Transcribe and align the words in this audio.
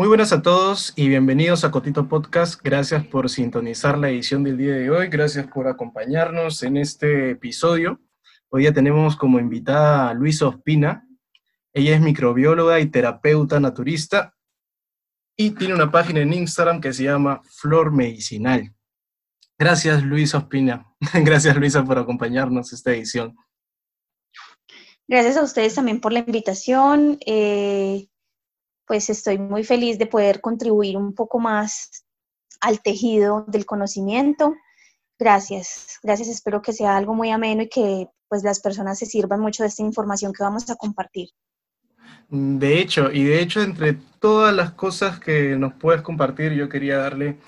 Muy 0.00 0.08
buenas 0.08 0.32
a 0.32 0.40
todos 0.40 0.94
y 0.96 1.10
bienvenidos 1.10 1.62
a 1.62 1.70
Cotito 1.70 2.08
Podcast. 2.08 2.58
Gracias 2.64 3.06
por 3.06 3.28
sintonizar 3.28 3.98
la 3.98 4.08
edición 4.08 4.42
del 4.42 4.56
día 4.56 4.72
de 4.72 4.88
hoy. 4.88 5.08
Gracias 5.08 5.46
por 5.48 5.68
acompañarnos 5.68 6.62
en 6.62 6.78
este 6.78 7.32
episodio. 7.32 8.00
Hoy 8.48 8.64
ya 8.64 8.72
tenemos 8.72 9.14
como 9.14 9.38
invitada 9.38 10.08
a 10.08 10.14
Luisa 10.14 10.48
Ospina. 10.48 11.06
Ella 11.74 11.96
es 11.96 12.00
microbióloga 12.00 12.80
y 12.80 12.86
terapeuta 12.86 13.60
naturista 13.60 14.34
y 15.36 15.50
tiene 15.50 15.74
una 15.74 15.90
página 15.90 16.20
en 16.20 16.32
Instagram 16.32 16.80
que 16.80 16.94
se 16.94 17.04
llama 17.04 17.42
Flor 17.44 17.92
Medicinal. 17.92 18.74
Gracias 19.58 20.02
Luisa 20.02 20.38
Ospina. 20.38 20.94
Gracias 21.12 21.54
Luisa 21.56 21.84
por 21.84 21.98
acompañarnos 21.98 22.72
esta 22.72 22.94
edición. 22.94 23.36
Gracias 25.06 25.36
a 25.36 25.42
ustedes 25.42 25.74
también 25.74 26.00
por 26.00 26.14
la 26.14 26.20
invitación. 26.20 27.18
Eh, 27.26 28.09
pues 28.90 29.08
estoy 29.08 29.38
muy 29.38 29.62
feliz 29.62 29.98
de 29.98 30.06
poder 30.06 30.40
contribuir 30.40 30.96
un 30.96 31.14
poco 31.14 31.38
más 31.38 32.04
al 32.60 32.82
tejido 32.82 33.44
del 33.46 33.64
conocimiento. 33.64 34.56
Gracias, 35.16 36.00
gracias. 36.02 36.28
Espero 36.28 36.60
que 36.60 36.72
sea 36.72 36.96
algo 36.96 37.14
muy 37.14 37.30
ameno 37.30 37.62
y 37.62 37.68
que 37.68 38.08
pues 38.28 38.42
las 38.42 38.58
personas 38.58 38.98
se 38.98 39.06
sirvan 39.06 39.38
mucho 39.38 39.62
de 39.62 39.68
esta 39.68 39.84
información 39.84 40.32
que 40.32 40.42
vamos 40.42 40.68
a 40.68 40.74
compartir. 40.74 41.28
De 42.30 42.80
hecho, 42.80 43.12
y 43.12 43.22
de 43.22 43.40
hecho 43.40 43.62
entre 43.62 43.96
todas 44.18 44.52
las 44.52 44.72
cosas 44.72 45.20
que 45.20 45.54
nos 45.54 45.74
puedes 45.74 46.02
compartir, 46.02 46.54
yo 46.54 46.68
quería 46.68 46.98
darle 46.98 47.38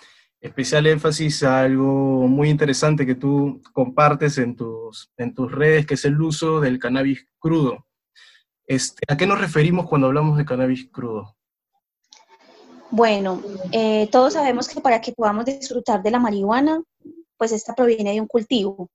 especial 0.41 0.87
énfasis 0.87 1.43
a 1.43 1.63
algo 1.63 2.29
muy 2.29 2.51
interesante 2.51 3.05
que 3.05 3.17
tú 3.17 3.61
compartes 3.73 4.39
en 4.39 4.55
tus, 4.55 5.11
en 5.17 5.35
tus 5.35 5.51
redes, 5.51 5.87
que 5.87 5.95
es 5.95 6.05
el 6.05 6.23
uso 6.23 6.61
del 6.61 6.79
cannabis 6.79 7.27
crudo. 7.41 7.85
Este, 8.67 9.03
¿A 9.09 9.17
qué 9.17 9.27
nos 9.27 9.41
referimos 9.41 9.89
cuando 9.89 10.07
hablamos 10.07 10.39
de 10.39 10.45
cannabis 10.45 10.89
crudo? 10.91 11.37
Bueno, 12.91 13.43
eh, 13.73 14.09
todos 14.13 14.35
sabemos 14.35 14.69
que 14.69 14.81
para 14.81 15.01
que 15.01 15.13
podamos 15.13 15.47
disfrutar 15.47 16.03
de 16.03 16.11
la 16.11 16.19
marihuana, 16.19 16.83
pues 17.37 17.53
esta 17.53 17.75
proviene 17.75 18.13
de 18.13 18.21
un 18.21 18.27
cultivo. 18.27 18.89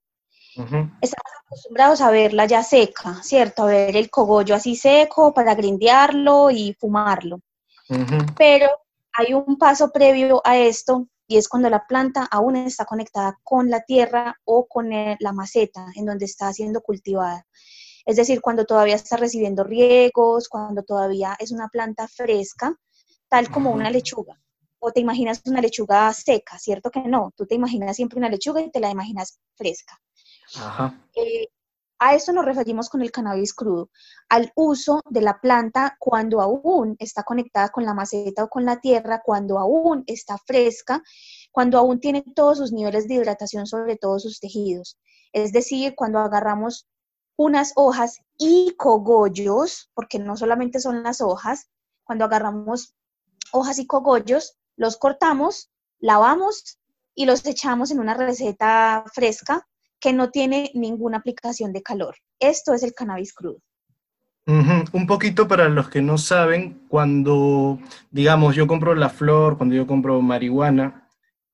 Estamos 1.00 1.32
acostumbrados 1.46 2.00
a 2.00 2.10
verla 2.10 2.46
ya 2.46 2.62
seca, 2.62 3.22
¿cierto? 3.22 3.62
A 3.64 3.66
ver 3.66 3.96
el 3.96 4.10
cogollo 4.10 4.54
así 4.54 4.74
seco 4.74 5.32
para 5.32 5.54
grindearlo 5.54 6.50
y 6.50 6.74
fumarlo. 6.80 7.40
Pero 8.36 8.68
hay 9.12 9.34
un 9.34 9.56
paso 9.56 9.90
previo 9.90 10.40
a 10.44 10.56
esto 10.56 11.06
y 11.26 11.36
es 11.36 11.48
cuando 11.48 11.68
la 11.68 11.86
planta 11.86 12.26
aún 12.30 12.56
está 12.56 12.84
conectada 12.84 13.38
con 13.44 13.70
la 13.70 13.82
tierra 13.82 14.38
o 14.44 14.66
con 14.66 14.90
la 14.90 15.32
maceta 15.32 15.86
en 15.94 16.06
donde 16.06 16.24
está 16.24 16.52
siendo 16.52 16.80
cultivada. 16.80 17.44
Es 18.08 18.16
decir, 18.16 18.40
cuando 18.40 18.64
todavía 18.64 18.94
está 18.94 19.18
recibiendo 19.18 19.64
riegos, 19.64 20.48
cuando 20.48 20.82
todavía 20.82 21.36
es 21.38 21.52
una 21.52 21.68
planta 21.68 22.08
fresca, 22.08 22.74
tal 23.28 23.50
como 23.50 23.70
una 23.70 23.90
lechuga. 23.90 24.40
O 24.78 24.90
te 24.92 25.00
imaginas 25.00 25.42
una 25.44 25.60
lechuga 25.60 26.10
seca, 26.14 26.58
¿cierto 26.58 26.90
que 26.90 27.02
no? 27.02 27.34
Tú 27.36 27.44
te 27.44 27.54
imaginas 27.54 27.96
siempre 27.96 28.18
una 28.18 28.30
lechuga 28.30 28.62
y 28.62 28.70
te 28.70 28.80
la 28.80 28.88
imaginas 28.88 29.38
fresca. 29.56 30.00
Eh, 31.16 31.48
a 31.98 32.14
esto 32.14 32.32
nos 32.32 32.46
referimos 32.46 32.88
con 32.88 33.02
el 33.02 33.10
cannabis 33.10 33.52
crudo, 33.52 33.90
al 34.30 34.52
uso 34.54 35.02
de 35.10 35.20
la 35.20 35.38
planta 35.38 35.94
cuando 35.98 36.40
aún 36.40 36.96
está 36.98 37.24
conectada 37.24 37.68
con 37.68 37.84
la 37.84 37.92
maceta 37.92 38.44
o 38.44 38.48
con 38.48 38.64
la 38.64 38.80
tierra, 38.80 39.20
cuando 39.22 39.58
aún 39.58 40.04
está 40.06 40.38
fresca, 40.38 41.02
cuando 41.52 41.76
aún 41.76 42.00
tiene 42.00 42.24
todos 42.34 42.56
sus 42.56 42.72
niveles 42.72 43.06
de 43.06 43.16
hidratación 43.16 43.66
sobre 43.66 43.96
todos 43.96 44.22
sus 44.22 44.40
tejidos. 44.40 44.96
Es 45.34 45.52
decir, 45.52 45.94
cuando 45.94 46.20
agarramos 46.20 46.86
unas 47.38 47.72
hojas 47.76 48.20
y 48.36 48.74
cogollos, 48.76 49.90
porque 49.94 50.18
no 50.18 50.36
solamente 50.36 50.80
son 50.80 51.02
las 51.04 51.20
hojas, 51.20 51.70
cuando 52.04 52.24
agarramos 52.24 52.94
hojas 53.52 53.78
y 53.78 53.86
cogollos, 53.86 54.58
los 54.76 54.96
cortamos, 54.96 55.70
lavamos 56.00 56.78
y 57.14 57.26
los 57.26 57.46
echamos 57.46 57.90
en 57.92 58.00
una 58.00 58.14
receta 58.14 59.04
fresca 59.14 59.66
que 60.00 60.12
no 60.12 60.30
tiene 60.30 60.72
ninguna 60.74 61.18
aplicación 61.18 61.72
de 61.72 61.82
calor. 61.82 62.16
Esto 62.40 62.74
es 62.74 62.82
el 62.82 62.92
cannabis 62.92 63.32
crudo. 63.32 63.58
Un 64.46 65.06
poquito 65.06 65.46
para 65.46 65.68
los 65.68 65.90
que 65.90 66.00
no 66.00 66.16
saben, 66.16 66.86
cuando, 66.88 67.78
digamos, 68.10 68.56
yo 68.56 68.66
compro 68.66 68.94
la 68.94 69.10
flor, 69.10 69.58
cuando 69.58 69.74
yo 69.74 69.86
compro 69.86 70.20
marihuana, 70.22 71.08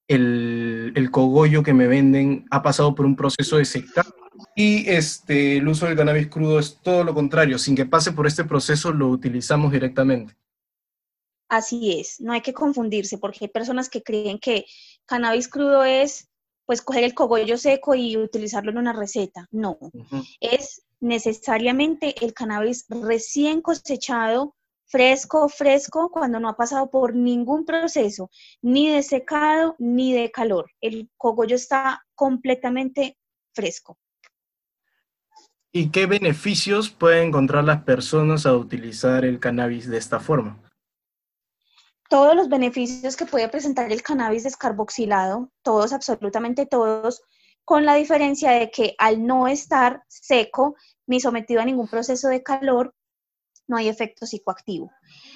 el, 0.06 0.92
el 0.94 1.10
cogollo 1.10 1.62
que 1.62 1.74
me 1.74 1.88
venden 1.88 2.46
ha 2.50 2.62
pasado 2.62 2.94
por 2.94 3.04
un 3.04 3.16
proceso 3.16 3.56
de 3.56 3.64
secado 3.64 4.23
y 4.54 4.88
este, 4.88 5.56
el 5.56 5.66
uso 5.66 5.86
del 5.86 5.96
cannabis 5.96 6.28
crudo 6.28 6.58
es 6.58 6.78
todo 6.82 7.02
lo 7.02 7.14
contrario, 7.14 7.58
sin 7.58 7.74
que 7.74 7.86
pase 7.86 8.12
por 8.12 8.26
este 8.26 8.44
proceso 8.44 8.92
lo 8.92 9.08
utilizamos 9.08 9.72
directamente. 9.72 10.34
Así 11.48 12.00
es, 12.00 12.20
no 12.20 12.32
hay 12.32 12.40
que 12.40 12.52
confundirse 12.52 13.18
porque 13.18 13.40
hay 13.42 13.48
personas 13.48 13.88
que 13.88 14.02
creen 14.02 14.38
que 14.38 14.64
cannabis 15.06 15.48
crudo 15.48 15.84
es 15.84 16.28
pues 16.66 16.80
coger 16.80 17.04
el 17.04 17.14
cogollo 17.14 17.58
seco 17.58 17.94
y 17.94 18.16
utilizarlo 18.16 18.70
en 18.70 18.78
una 18.78 18.92
receta. 18.92 19.46
No, 19.50 19.78
es 20.40 20.82
necesariamente 21.00 22.14
el 22.24 22.32
cannabis 22.32 22.86
recién 22.88 23.60
cosechado, 23.60 24.54
fresco, 24.86 25.48
fresco, 25.48 26.10
cuando 26.10 26.40
no 26.40 26.48
ha 26.48 26.56
pasado 26.56 26.90
por 26.90 27.14
ningún 27.14 27.66
proceso, 27.66 28.30
ni 28.62 28.88
de 28.88 29.02
secado 29.02 29.76
ni 29.78 30.14
de 30.14 30.30
calor. 30.30 30.70
El 30.80 31.10
cogollo 31.18 31.56
está 31.56 32.02
completamente 32.14 33.18
fresco. 33.52 33.98
¿Y 35.76 35.90
qué 35.90 36.06
beneficios 36.06 36.88
pueden 36.88 37.28
encontrar 37.28 37.64
las 37.64 37.82
personas 37.82 38.46
a 38.46 38.56
utilizar 38.56 39.24
el 39.24 39.40
cannabis 39.40 39.88
de 39.88 39.98
esta 39.98 40.20
forma? 40.20 40.62
Todos 42.08 42.36
los 42.36 42.48
beneficios 42.48 43.16
que 43.16 43.26
puede 43.26 43.48
presentar 43.48 43.90
el 43.90 44.00
cannabis 44.00 44.44
descarboxilado, 44.44 45.50
todos, 45.62 45.92
absolutamente 45.92 46.64
todos, 46.66 47.22
con 47.64 47.84
la 47.84 47.96
diferencia 47.96 48.52
de 48.52 48.70
que 48.70 48.94
al 48.98 49.26
no 49.26 49.48
estar 49.48 50.04
seco 50.06 50.76
ni 51.08 51.18
sometido 51.18 51.60
a 51.60 51.64
ningún 51.64 51.88
proceso 51.88 52.28
de 52.28 52.44
calor, 52.44 52.94
no 53.66 53.76
hay 53.76 53.88
efecto 53.88 54.26
psicoactivo. 54.26 54.92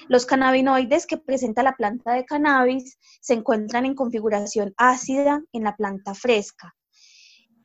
Los 0.06 0.24
cannabinoides 0.24 1.08
que 1.08 1.16
presenta 1.18 1.64
la 1.64 1.74
planta 1.74 2.12
de 2.12 2.24
cannabis 2.24 2.96
se 3.20 3.34
encuentran 3.34 3.86
en 3.86 3.96
configuración 3.96 4.72
ácida 4.76 5.42
en 5.52 5.64
la 5.64 5.74
planta 5.74 6.14
fresca. 6.14 6.76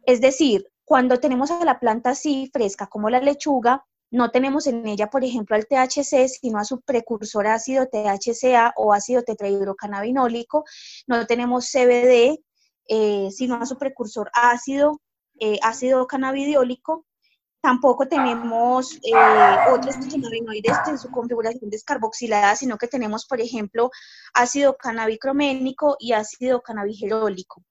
Es 0.07 0.21
decir, 0.21 0.72
cuando 0.85 1.19
tenemos 1.19 1.51
a 1.51 1.63
la 1.65 1.79
planta 1.79 2.11
así 2.11 2.49
fresca 2.53 2.87
como 2.87 3.09
la 3.09 3.19
lechuga, 3.19 3.85
no 4.13 4.29
tenemos 4.29 4.67
en 4.67 4.85
ella, 4.87 5.09
por 5.09 5.23
ejemplo, 5.23 5.55
al 5.55 5.65
THC, 5.65 6.27
sino 6.27 6.59
a 6.59 6.65
su 6.65 6.81
precursor 6.81 7.47
ácido 7.47 7.87
THCA 7.87 8.71
o 8.77 8.93
ácido 8.93 9.23
tetrahidrocannabinólico. 9.23 10.65
No 11.07 11.25
tenemos 11.25 11.71
CBD, 11.71 12.39
eh, 12.87 13.29
sino 13.31 13.55
a 13.55 13.65
su 13.65 13.77
precursor 13.79 14.29
ácido, 14.33 15.01
eh, 15.39 15.57
ácido 15.63 16.05
cannabidiólico. 16.05 17.07
Tampoco 17.59 18.07
tenemos 18.07 18.93
eh, 18.97 19.15
otros 19.73 19.95
cannabinoides 19.95 20.77
en 20.89 20.99
su 20.99 21.09
configuración 21.09 21.71
descarboxilada, 21.71 22.55
sino 22.55 22.77
que 22.77 22.87
tenemos, 22.87 23.25
por 23.25 23.41
ejemplo, 23.41 23.89
ácido 24.35 24.77
cannabicroménico 24.77 25.95
y 25.99 26.11
ácido 26.11 26.61
cannabigerólico. 26.61 27.63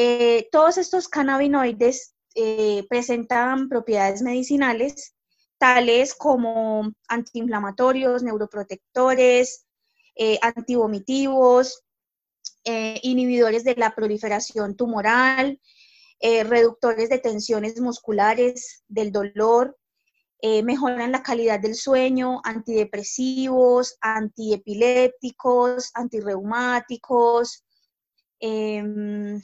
Eh, 0.00 0.48
todos 0.52 0.78
estos 0.78 1.08
cannabinoides 1.08 2.14
eh, 2.36 2.86
presentan 2.88 3.68
propiedades 3.68 4.22
medicinales, 4.22 5.16
tales 5.58 6.14
como 6.14 6.92
antiinflamatorios, 7.08 8.22
neuroprotectores, 8.22 9.66
eh, 10.14 10.38
antivomitivos, 10.40 11.82
inhibidores 13.02 13.64
de 13.64 13.74
la 13.74 13.94
proliferación 13.94 14.76
tumoral, 14.76 15.58
reductores 16.20 17.08
de 17.08 17.18
tensiones 17.18 17.80
musculares, 17.80 18.84
del 18.88 19.10
dolor, 19.10 19.78
mejoran 20.42 21.10
la 21.10 21.22
calidad 21.22 21.60
del 21.60 21.74
sueño, 21.74 22.42
antidepresivos, 22.44 23.96
antiepilépticos, 24.02 25.90
antirreumáticos, 25.94 27.64
em, 28.38 29.40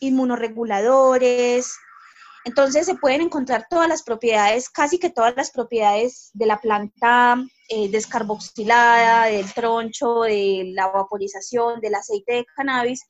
inmunoreguladores. 0.00 1.76
Entonces 2.44 2.86
se 2.86 2.94
pueden 2.94 3.20
encontrar 3.20 3.66
todas 3.68 3.88
las 3.88 4.02
propiedades, 4.02 4.70
casi 4.70 4.98
que 4.98 5.10
todas 5.10 5.36
las 5.36 5.50
propiedades 5.50 6.30
de 6.32 6.46
la 6.46 6.60
planta 6.60 7.36
eh, 7.68 7.90
descarboxilada, 7.90 9.26
del 9.26 9.52
troncho, 9.52 10.22
de 10.22 10.70
la 10.74 10.88
vaporización, 10.88 11.80
del 11.80 11.96
aceite 11.96 12.34
de 12.34 12.46
cannabis, 12.56 13.02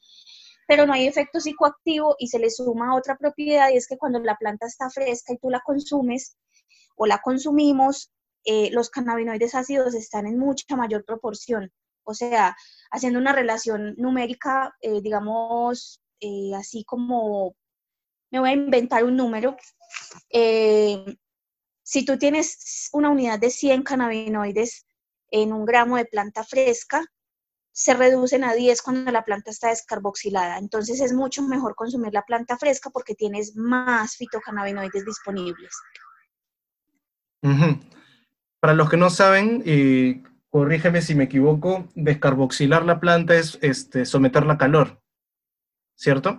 pero 0.67 0.87
no 0.87 0.93
hay 0.93 1.07
efecto 1.07 1.41
psicoactivo 1.41 2.17
y 2.19 2.29
se 2.29 2.39
le 2.39 2.51
suma 2.51 2.97
otra 2.97 3.17
propiedad 3.17 3.71
y 3.71 3.77
es 3.77 3.87
que 3.87 3.97
cuando 3.97 4.19
la 4.19 4.37
planta 4.37 4.67
está 4.67 4.91
fresca 4.91 5.33
y 5.33 5.39
tú 5.39 5.51
la 5.51 5.61
consumes 5.65 6.37
o 6.97 7.07
la 7.07 7.19
consumimos, 7.19 8.11
eh, 8.45 8.71
los 8.73 8.91
cannabinoides 8.91 9.55
ácidos 9.55 9.95
están 9.95 10.27
en 10.27 10.39
mucha 10.39 10.77
mayor 10.77 11.05
proporción. 11.05 11.73
O 12.05 12.15
sea, 12.15 12.57
haciendo 12.91 13.19
una 13.19 13.33
relación 13.33 13.95
numérica, 13.97 14.75
eh, 14.81 15.01
digamos, 15.01 16.03
eh, 16.21 16.53
así 16.55 16.85
como 16.85 17.57
me 18.31 18.41
voy 18.41 18.51
a 18.51 18.55
inventar 18.55 19.05
un 19.05 19.17
número. 19.17 19.57
Eh, 20.31 21.17
si 21.83 22.05
tú 22.05 22.19
tienes 22.19 22.89
una 22.93 23.11
unidad 23.11 23.39
de 23.39 23.51
100 23.51 23.83
cannabinoides 23.83 24.87
en 25.31 25.53
un 25.53 25.65
gramo 25.65 25.97
de 25.97 26.05
planta 26.05 26.45
fresca, 26.45 27.05
se 27.73 27.95
reducen 27.95 28.45
a 28.45 28.55
10 28.55 28.83
cuando 28.83 29.11
la 29.13 29.25
planta 29.25 29.51
está 29.51 29.69
descarboxilada. 29.69 30.59
Entonces 30.59 31.01
es 31.01 31.13
mucho 31.13 31.43
mejor 31.43 31.75
consumir 31.75 32.13
la 32.13 32.23
planta 32.23 32.59
fresca 32.59 32.91
porque 32.91 33.15
tienes 33.15 33.57
más 33.57 34.17
fitocannabinoides 34.17 35.05
disponibles. 35.05 35.73
Para 38.61 38.75
los 38.75 38.91
que 38.91 38.97
no 38.97 39.11
saben, 39.11 39.63
corrígeme 40.51 41.03
si 41.03 41.15
me 41.15 41.25
equivoco, 41.25 41.89
descarboxilar 41.95 42.85
la 42.85 43.01
planta 43.01 43.37
es 43.37 43.59
este, 43.63 44.05
someterla 44.05 44.55
a 44.55 44.59
calor, 44.59 45.01
¿cierto? 45.99 46.39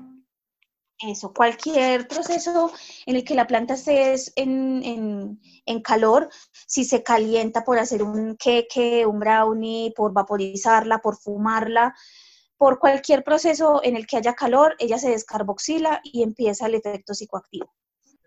Eso, 1.02 1.34
cualquier 1.34 2.08
proceso 2.08 2.72
en 3.06 3.16
el 3.16 3.24
que 3.24 3.36
la 3.36 3.48
planta 3.48 3.76
esté 3.76 4.16
en, 4.36 5.40
calor, 5.84 6.30
si 6.66 6.84
se 6.84 7.04
calienta 7.04 7.64
por 7.64 7.78
hacer 7.78 8.04
un 8.04 8.36
queque, 8.36 9.06
un 9.06 9.20
brownie, 9.20 9.94
por 9.96 10.12
vaporizarla, 10.12 11.00
por 11.00 11.16
fumarla, 11.16 11.96
por 12.58 12.80
cualquier 12.80 13.24
proceso 13.24 13.82
en 13.84 13.96
el 13.96 14.08
que 14.08 14.18
haya 14.18 14.34
calor, 14.34 14.76
ella 14.78 14.98
se 14.98 15.12
descarboxila 15.12 16.02
y 16.04 16.24
empieza 16.24 16.68
el 16.68 16.76
efecto 16.76 17.14
psicoactivo. 17.14 17.74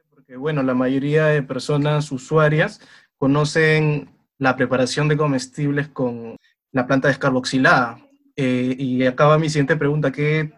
Porque 0.08 0.36
bueno, 0.36 0.62
la 0.62 0.74
mayoría 0.74 1.26
de 1.26 1.42
personas 1.42 2.10
usuarias 2.10 2.80
conocen 3.18 4.16
la 4.38 4.56
preparación 4.56 5.08
de 5.08 5.18
comestibles 5.18 5.88
con 5.88 6.36
la 6.70 6.86
planta 6.86 7.08
descarboxilada. 7.08 7.98
Eh, 8.34 8.74
y 8.78 9.04
acaba 9.04 9.36
mi 9.36 9.50
siguiente 9.50 9.76
pregunta, 9.76 10.10
¿qué 10.10 10.52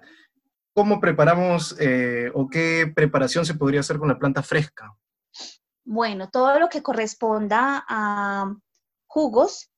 ¿Cómo 0.74 1.00
preparamos 1.00 1.76
eh, 1.78 2.32
o 2.34 2.48
qué 2.48 2.92
preparación 2.92 3.46
se 3.46 3.54
podría 3.54 3.80
hacer 3.80 3.98
con 3.98 4.08
la 4.08 4.18
planta 4.18 4.42
fresca? 4.42 4.92
Bueno, 5.84 6.30
todo 6.30 6.58
lo 6.58 6.68
que 6.68 6.82
corresponda 6.82 7.84
a 7.88 8.52
jugos, 9.06 9.70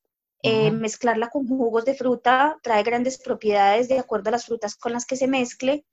eh, 0.42 0.70
mezclarla 0.70 1.28
con 1.28 1.46
jugos 1.46 1.84
de 1.84 1.94
fruta 1.94 2.56
trae 2.62 2.82
grandes 2.82 3.18
propiedades 3.18 3.88
de 3.88 3.98
acuerdo 3.98 4.28
a 4.28 4.32
las 4.32 4.46
frutas 4.46 4.74
con 4.76 4.92
las 4.92 5.04
que 5.04 5.16
se 5.16 5.28
mezcle. 5.28 5.84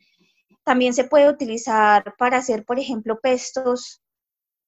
También 0.63 0.93
se 0.93 1.03
puede 1.03 1.29
utilizar 1.29 2.15
para 2.17 2.37
hacer, 2.37 2.63
por 2.63 2.79
ejemplo, 2.79 3.19
pestos 3.19 4.01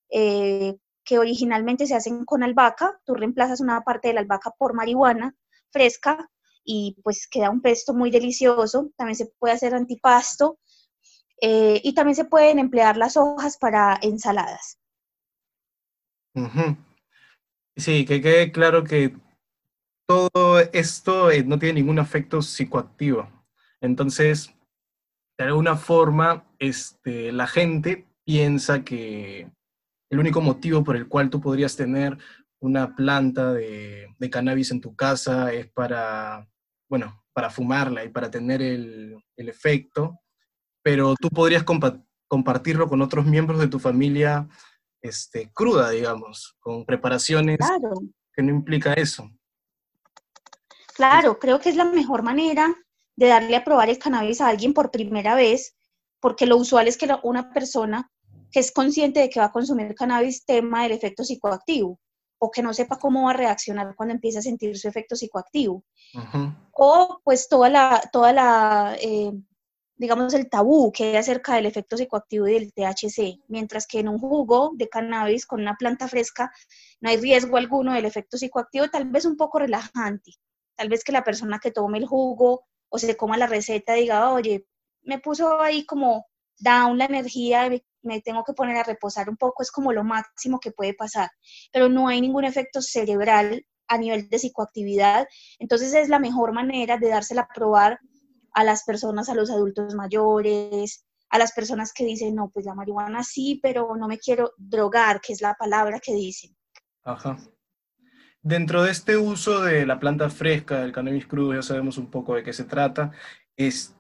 eh, 0.10 0.76
que 1.06 1.18
originalmente 1.18 1.88
se 1.88 1.96
hacen 1.96 2.26
con 2.26 2.44
albahaca. 2.44 3.00
Tú 3.06 3.14
reemplazas 3.14 3.62
una 3.62 3.80
parte 3.82 4.10
de 4.10 4.16
la 4.16 4.20
albahaca 4.22 4.52
por 4.58 4.74
marihuana 4.74 5.34
fresca 5.70 6.30
y 6.66 6.98
pues 7.04 7.28
queda 7.28 7.52
un 7.52 7.62
pesto 7.62 7.94
muy 7.94 8.10
delicioso. 8.10 8.92
También 8.98 9.16
se 9.16 9.28
puede 9.40 9.54
hacer 9.54 9.76
antipasto 9.76 10.60
eh, 11.42 11.80
y 11.84 11.94
también 11.94 12.16
se 12.16 12.26
pueden 12.26 12.60
emplear 12.60 12.98
las 12.98 13.18
hojas 13.18 13.58
para 13.58 13.98
ensaladas. 14.02 14.80
Sí, 17.78 18.06
que 18.06 18.22
quede 18.22 18.52
claro 18.52 18.84
que 18.84 19.16
todo 20.08 20.60
esto 20.74 21.32
eh, 21.32 21.44
no 21.44 21.60
tiene 21.60 21.82
ningún 21.82 22.00
efecto 22.00 22.42
psicoactivo. 22.42 23.30
Entonces, 23.80 24.54
de 25.38 25.46
alguna 25.46 25.76
forma, 25.76 26.46
este, 26.60 27.32
la 27.32 27.48
gente 27.48 28.08
piensa 28.26 28.84
que 28.84 29.52
el 30.10 30.20
único 30.20 30.42
motivo 30.42 30.84
por 30.84 30.96
el 30.96 31.08
cual 31.08 31.30
tú 31.30 31.40
podrías 31.42 31.76
tener 31.76 32.18
una 32.60 32.96
planta 32.96 33.54
de 33.54 34.30
cannabis 34.32 34.72
en 34.72 34.82
tu 34.82 34.96
casa 34.96 35.54
es 35.54 35.68
para 35.68 36.48
bueno, 36.90 37.24
para 37.34 37.50
fumarla 37.50 38.04
y 38.04 38.10
para 38.10 38.30
tener 38.30 38.62
el, 38.62 39.22
efecto, 39.36 40.20
pero 40.82 41.16
tú 41.20 41.30
podrías 41.30 41.64
compartirlo 42.28 42.88
con 42.88 43.02
otros 43.02 43.26
miembros 43.26 43.60
de 43.60 43.68
tu 43.68 43.80
familia 43.80 44.48
este, 45.02 45.52
cruda, 45.54 45.90
digamos, 45.90 46.56
con 46.60 46.86
preparaciones 46.86 47.60
que 48.34 48.44
no 48.44 48.52
implica 48.52 48.94
eso. 48.94 49.30
Claro, 50.96 51.40
creo 51.40 51.60
que 51.60 51.70
es 51.70 51.76
la 51.76 51.86
mejor 51.86 52.24
manera 52.24 52.74
de 53.18 53.28
darle 53.28 53.56
a 53.56 53.64
probar 53.64 53.90
el 53.90 54.00
cannabis 54.00 54.42
a 54.42 54.48
alguien 54.48 54.74
por 54.74 54.92
primera 54.92 55.36
vez, 55.36 55.76
porque 56.20 56.46
lo 56.46 56.58
usual 56.58 56.88
es 56.88 56.98
que 56.98 57.08
una 57.24 57.52
persona 57.52 58.10
que 58.52 58.60
es 58.60 58.72
consciente 58.72 59.20
de 59.20 59.30
que 59.30 59.40
va 59.40 59.48
a 59.48 59.52
consumir 59.52 59.94
cannabis 59.96 60.46
tema 60.46 60.86
el 60.86 60.94
efecto 60.94 61.24
psicoactivo 61.24 62.00
o 62.38 62.52
que 62.52 62.62
no 62.62 62.74
sepa 62.74 62.98
cómo 62.98 63.24
va 63.24 63.32
a 63.32 63.38
reaccionar 63.38 63.96
cuando 63.96 64.14
empiece 64.14 64.40
a 64.40 64.42
sentir 64.42 64.78
su 64.78 64.88
efecto 64.88 65.16
psicoactivo. 65.16 65.84
O 66.72 67.22
pues 67.24 67.48
toda 67.48 67.70
la, 67.70 68.10
toda 68.12 68.34
la 68.34 68.98
eh, 69.00 69.32
digamos, 69.98 70.34
el 70.34 70.50
tabú 70.50 70.92
que 70.92 71.06
hay 71.06 71.16
acerca 71.16 71.56
del 71.56 71.66
efecto 71.66 71.98
psicoactivo 71.98 72.48
y 72.48 72.54
del 72.54 72.74
THC, 72.74 73.40
mientras 73.48 73.88
que 73.88 74.00
en 74.00 74.10
un 74.10 74.20
jugo 74.20 74.72
de 74.76 74.90
cannabis 74.90 75.46
con 75.46 75.62
una 75.62 75.76
planta 75.76 76.08
fresca 76.08 76.52
no 77.00 77.10
hay 77.10 77.18
riesgo 77.18 77.58
alguno 77.58 77.94
del 77.94 78.06
efecto 78.06 78.38
psicoactivo, 78.38 78.90
tal 78.90 79.10
vez 79.10 79.26
un 79.26 79.38
poco 79.38 79.60
relajante, 79.60 80.34
tal 80.76 80.90
vez 80.90 81.04
que 81.04 81.12
la 81.12 81.24
persona 81.24 81.60
que 81.60 81.72
tome 81.72 81.98
el 81.98 82.06
jugo 82.06 82.66
o 82.90 83.00
se 83.00 83.16
coma 83.16 83.38
la 83.38 83.48
receta 83.48 83.94
diga, 83.94 84.32
oye, 84.32 84.66
me 85.04 85.20
puso 85.20 85.62
ahí 85.62 85.86
como 85.86 86.26
down 86.60 86.98
la 86.98 87.06
energía, 87.06 87.70
me 88.06 88.22
tengo 88.22 88.44
que 88.44 88.54
poner 88.54 88.78
a 88.78 88.84
reposar 88.84 89.30
un 89.30 89.38
poco, 89.38 89.64
es 89.64 89.72
como 89.72 89.92
lo 89.92 90.04
máximo 90.04 90.60
que 90.60 90.72
puede 90.72 90.94
pasar, 90.94 91.30
pero 91.72 91.90
no 91.90 92.08
hay 92.08 92.22
ningún 92.22 92.46
efecto 92.46 92.82
cerebral 92.82 93.66
a 93.88 93.98
nivel 93.98 94.30
de 94.30 94.40
psicoactividad, 94.40 95.28
entonces 95.60 95.94
es 95.94 96.10
la 96.10 96.20
mejor 96.20 96.54
manera 96.54 96.98
de 96.98 97.10
dársela 97.10 97.42
a 97.42 97.54
probar 97.54 98.00
a 98.54 98.64
las 98.64 98.84
personas, 98.84 99.30
a 99.30 99.36
los 99.36 99.52
adultos 99.52 99.94
mayores, 99.94 101.06
a 101.30 101.38
las 101.38 101.52
personas 101.52 101.92
que 101.94 102.06
dicen, 102.06 102.36
no, 102.36 102.50
pues 102.50 102.66
la 102.66 102.74
marihuana 102.74 103.24
sí, 103.24 103.60
pero 103.62 103.96
no 103.98 104.08
me 104.08 104.18
quiero 104.18 104.54
drogar, 104.58 105.20
que 105.22 105.34
es 105.34 105.42
la 105.42 105.54
palabra 105.56 106.00
que 106.00 106.14
dicen. 106.14 106.56
Ajá. 107.04 107.38
Dentro 108.42 108.84
de 108.84 108.92
este 108.92 109.18
uso 109.18 109.62
de 109.62 109.86
la 109.86 110.00
planta 110.00 110.30
fresca, 110.30 110.80
del 110.80 110.92
cannabis 110.92 111.28
crudo, 111.28 111.54
ya 111.54 111.64
sabemos 111.64 111.98
un 111.98 112.10
poco 112.10 112.36
de 112.36 112.44
qué 112.44 112.54
se 112.54 112.64
trata. 112.64 113.12
Es, 113.58 113.96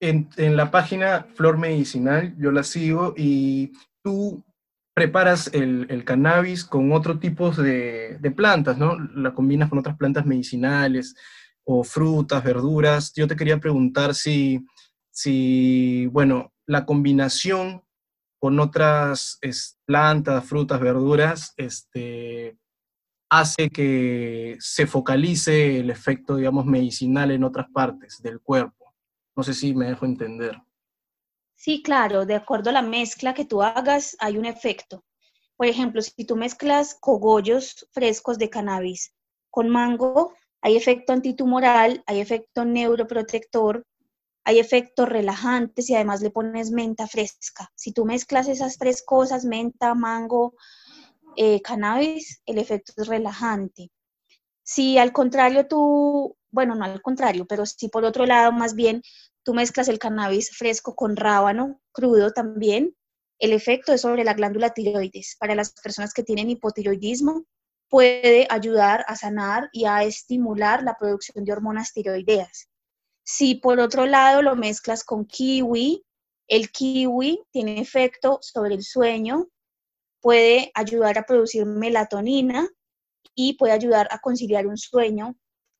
en, 0.00 0.56
la 0.56 0.70
página 0.70 1.26
Flor 1.34 1.58
Medicinal, 1.58 2.34
yo 2.38 2.50
la 2.50 2.62
sigo 2.62 3.14
y 3.16 3.72
tú 4.02 4.44
preparas 4.94 5.50
el, 5.52 6.04
cannabis 6.04 6.64
con 6.64 6.92
otro 6.92 7.18
tipo 7.18 7.50
de, 7.50 8.18
plantas, 8.36 8.78
¿no? 8.78 8.98
La 9.14 9.34
combinas 9.34 9.68
con 9.68 9.78
otras 9.78 9.96
plantas 9.96 10.26
medicinales 10.26 11.14
o 11.64 11.84
frutas, 11.84 12.42
verduras. 12.42 13.12
Yo 13.14 13.26
te 13.26 13.36
quería 13.36 13.58
preguntar 13.58 14.14
si, 14.14 14.64
si 15.10 16.06
bueno, 16.06 16.52
la 16.66 16.86
combinación 16.86 17.82
con 18.38 18.60
otras 18.60 19.38
plantas, 19.84 20.44
frutas, 20.44 20.80
verduras, 20.80 21.54
este, 21.56 22.58
hace 23.28 23.70
que 23.70 24.56
se 24.60 24.86
focalice 24.86 25.80
el 25.80 25.90
efecto, 25.90 26.36
digamos, 26.36 26.64
medicinal 26.66 27.30
en 27.30 27.44
otras 27.44 27.66
partes 27.72 28.22
del 28.22 28.40
cuerpo. 28.40 28.85
No 29.36 29.42
sé 29.42 29.52
si 29.52 29.74
me 29.74 29.86
dejo 29.86 30.06
entender. 30.06 30.56
Sí, 31.54 31.82
claro, 31.82 32.24
de 32.24 32.34
acuerdo 32.34 32.70
a 32.70 32.72
la 32.72 32.82
mezcla 32.82 33.34
que 33.34 33.44
tú 33.44 33.62
hagas, 33.62 34.16
hay 34.18 34.38
un 34.38 34.46
efecto. 34.46 35.04
Por 35.56 35.66
ejemplo, 35.66 36.00
si 36.02 36.24
tú 36.24 36.36
mezclas 36.36 36.96
cogollos 37.00 37.86
frescos 37.92 38.38
de 38.38 38.50
cannabis 38.50 39.14
con 39.50 39.68
mango, 39.68 40.34
hay 40.60 40.76
efecto 40.76 41.12
antitumoral, 41.12 42.02
hay 42.06 42.20
efecto 42.20 42.64
neuroprotector, 42.64 43.86
hay 44.44 44.58
efectos 44.58 45.08
relajantes 45.08 45.90
y 45.90 45.94
además 45.94 46.20
le 46.22 46.30
pones 46.30 46.70
menta 46.70 47.06
fresca. 47.06 47.70
Si 47.74 47.92
tú 47.92 48.04
mezclas 48.04 48.48
esas 48.48 48.78
tres 48.78 49.02
cosas, 49.02 49.44
menta, 49.44 49.94
mango, 49.94 50.54
eh, 51.36 51.60
cannabis, 51.62 52.42
el 52.46 52.58
efecto 52.58 52.92
es 52.96 53.08
relajante. 53.08 53.90
Si 54.62 54.98
al 54.98 55.12
contrario 55.12 55.66
tú 55.66 56.35
bueno, 56.50 56.74
no 56.74 56.84
al 56.84 57.02
contrario, 57.02 57.46
pero 57.46 57.66
si 57.66 57.88
por 57.88 58.04
otro 58.04 58.26
lado 58.26 58.52
más 58.52 58.74
bien 58.74 59.02
tú 59.42 59.54
mezclas 59.54 59.88
el 59.88 59.98
cannabis 59.98 60.56
fresco 60.56 60.94
con 60.94 61.16
rábano 61.16 61.80
crudo 61.92 62.32
también, 62.32 62.94
el 63.38 63.52
efecto 63.52 63.92
es 63.92 64.00
sobre 64.00 64.24
la 64.24 64.34
glándula 64.34 64.70
tiroides. 64.70 65.36
Para 65.38 65.54
las 65.54 65.72
personas 65.72 66.14
que 66.14 66.22
tienen 66.22 66.50
hipotiroidismo, 66.50 67.44
puede 67.88 68.46
ayudar 68.50 69.04
a 69.06 69.16
sanar 69.16 69.68
y 69.72 69.84
a 69.84 70.02
estimular 70.02 70.82
la 70.82 70.96
producción 70.98 71.44
de 71.44 71.52
hormonas 71.52 71.92
tiroideas. 71.92 72.68
Si 73.24 73.56
por 73.56 73.78
otro 73.80 74.06
lado 74.06 74.42
lo 74.42 74.56
mezclas 74.56 75.04
con 75.04 75.26
kiwi, 75.26 76.04
el 76.48 76.70
kiwi 76.70 77.44
tiene 77.50 77.80
efecto 77.80 78.38
sobre 78.40 78.74
el 78.74 78.82
sueño, 78.82 79.48
puede 80.20 80.70
ayudar 80.74 81.18
a 81.18 81.26
producir 81.26 81.66
melatonina 81.66 82.68
y 83.34 83.54
puede 83.54 83.72
ayudar 83.72 84.08
a 84.10 84.20
conciliar 84.20 84.66
un 84.66 84.76
sueño 84.76 85.36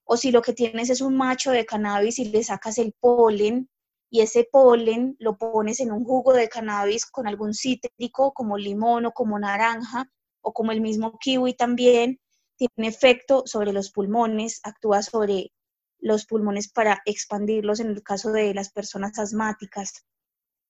o 0.07 0.17
si 0.17 0.31
lo 0.31 0.41
que 0.41 0.53
tienes 0.53 0.89
es 0.89 1.01
un 1.01 1.17
macho 1.17 1.51
de 1.51 1.67
cannabis 1.67 2.19
y 2.21 2.27
le 2.27 2.43
sacas 2.45 2.79
el 2.79 2.95
polen 2.99 3.69
y 4.09 4.21
ese 4.21 4.49
polen 4.51 5.17
lo 5.19 5.37
pones 5.37 5.81
en 5.81 5.91
un 5.91 6.05
jugo 6.05 6.33
de 6.33 6.49
cannabis 6.49 7.07
con 7.07 7.27
algún 7.27 7.55
cítrico 7.55 8.33
como 8.33 8.57
limón 8.57 9.07
o 9.07 9.13
como 9.13 9.39
naranja 9.39 10.09
o 10.41 10.53
como 10.53 10.71
el 10.71 10.81
mismo 10.81 11.19
kiwi 11.19 11.55
también, 11.55 12.21
tiene 12.57 12.89
efecto 12.89 13.43
sobre 13.47 13.73
los 13.73 13.91
pulmones, 13.91 14.61
actúa 14.63 15.03
sobre 15.03 15.53
los 15.99 16.25
pulmones 16.25 16.71
para 16.71 17.03
expandirlos 17.05 17.81
en 17.81 17.89
el 17.89 18.03
caso 18.05 18.31
de 18.31 18.55
las 18.55 18.71
personas 18.71 19.19
asmáticas. 19.19 20.07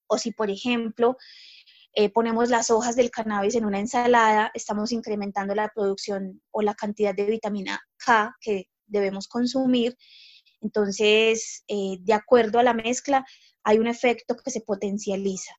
O 0.07 0.17
si, 0.17 0.31
por 0.31 0.49
ejemplo, 0.49 1.15
eh, 1.93 2.09
ponemos 2.09 2.49
las 2.49 2.71
hojas 2.71 2.95
del 2.95 3.11
cannabis 3.11 3.53
en 3.53 3.65
una 3.65 3.79
ensalada, 3.79 4.49
estamos 4.55 4.91
incrementando 4.91 5.53
la 5.53 5.69
producción 5.69 6.41
o 6.49 6.63
la 6.63 6.73
cantidad 6.73 7.13
de 7.13 7.25
vitamina 7.25 7.79
K 8.03 8.35
que 8.41 8.67
debemos 8.87 9.27
consumir 9.27 9.97
Entonces, 10.61 11.63
eh, 11.67 11.97
de 11.99 12.13
acuerdo 12.13 12.59
a 12.59 12.63
la 12.63 12.73
mezcla, 12.73 13.25
hay 13.63 13.79
un 13.79 13.87
efecto 13.87 14.35
que 14.35 14.49
se 14.49 14.61
potencializa. 14.61 15.53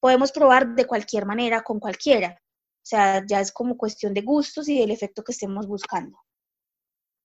Podemos 0.00 0.32
probar 0.32 0.74
de 0.74 0.86
cualquier 0.86 1.26
manera 1.26 1.62
con 1.62 1.80
cualquiera. 1.80 2.40
O 2.40 2.86
sea, 2.88 3.24
ya 3.26 3.40
es 3.40 3.52
como 3.52 3.76
cuestión 3.76 4.14
de 4.14 4.22
gustos 4.22 4.68
y 4.68 4.78
del 4.78 4.90
efecto 4.90 5.22
que 5.22 5.32
estemos 5.32 5.66
buscando. 5.66 6.16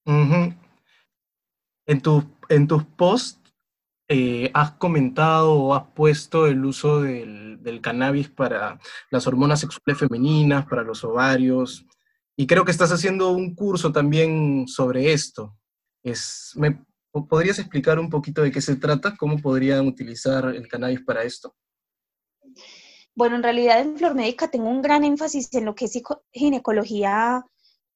en, 0.06 2.02
tu, 2.02 2.24
en 2.50 2.68
tus 2.68 2.84
posts 2.84 3.44
eh, 4.10 4.52
has 4.54 4.72
comentado 4.74 5.54
o 5.54 5.74
has 5.74 5.86
puesto 5.94 6.46
el 6.46 6.66
uso 6.66 7.02
del, 7.02 7.80
cannabis 7.82 8.30
para 8.30 8.80
las 9.10 9.26
hormonas 9.26 9.62
sexuales 9.62 9.98
femeninas, 9.98 10.66
para 10.66 10.84
los 10.84 11.04
ovarios, 11.04 11.86
y 12.36 12.48
creo 12.48 12.66
que 12.66 12.72
estás 12.72 12.92
haciendo 12.92 13.32
un 13.32 13.56
curso 13.56 13.92
también 13.92 14.68
sobre 14.68 15.13
esto. 15.13 15.56
Es, 16.04 16.52
¿me, 16.56 16.84
¿Podrías 17.30 17.60
explicar 17.60 18.00
un 18.00 18.10
poquito 18.10 18.42
de 18.42 18.52
qué 18.52 18.60
se 18.60 18.75
trata? 18.75 19.16
¿Cómo 19.16 19.38
podrían 19.38 19.88
utilizar 19.88 20.46
el 20.48 20.68
cannabis 20.68 21.02
para 21.04 21.24
esto? 21.24 21.56
Bueno, 23.16 23.36
en 23.36 23.44
realidad 23.44 23.80
en 23.80 23.96
Flor 23.96 24.16
Médica 24.16 24.50
tengo 24.50 24.68
un 24.68 24.82
gran 24.82 25.04
énfasis 25.04 25.54
en 25.54 25.66
lo 25.66 25.75
que 25.75 25.86
es 25.86 26.02
ginecología 26.32 27.46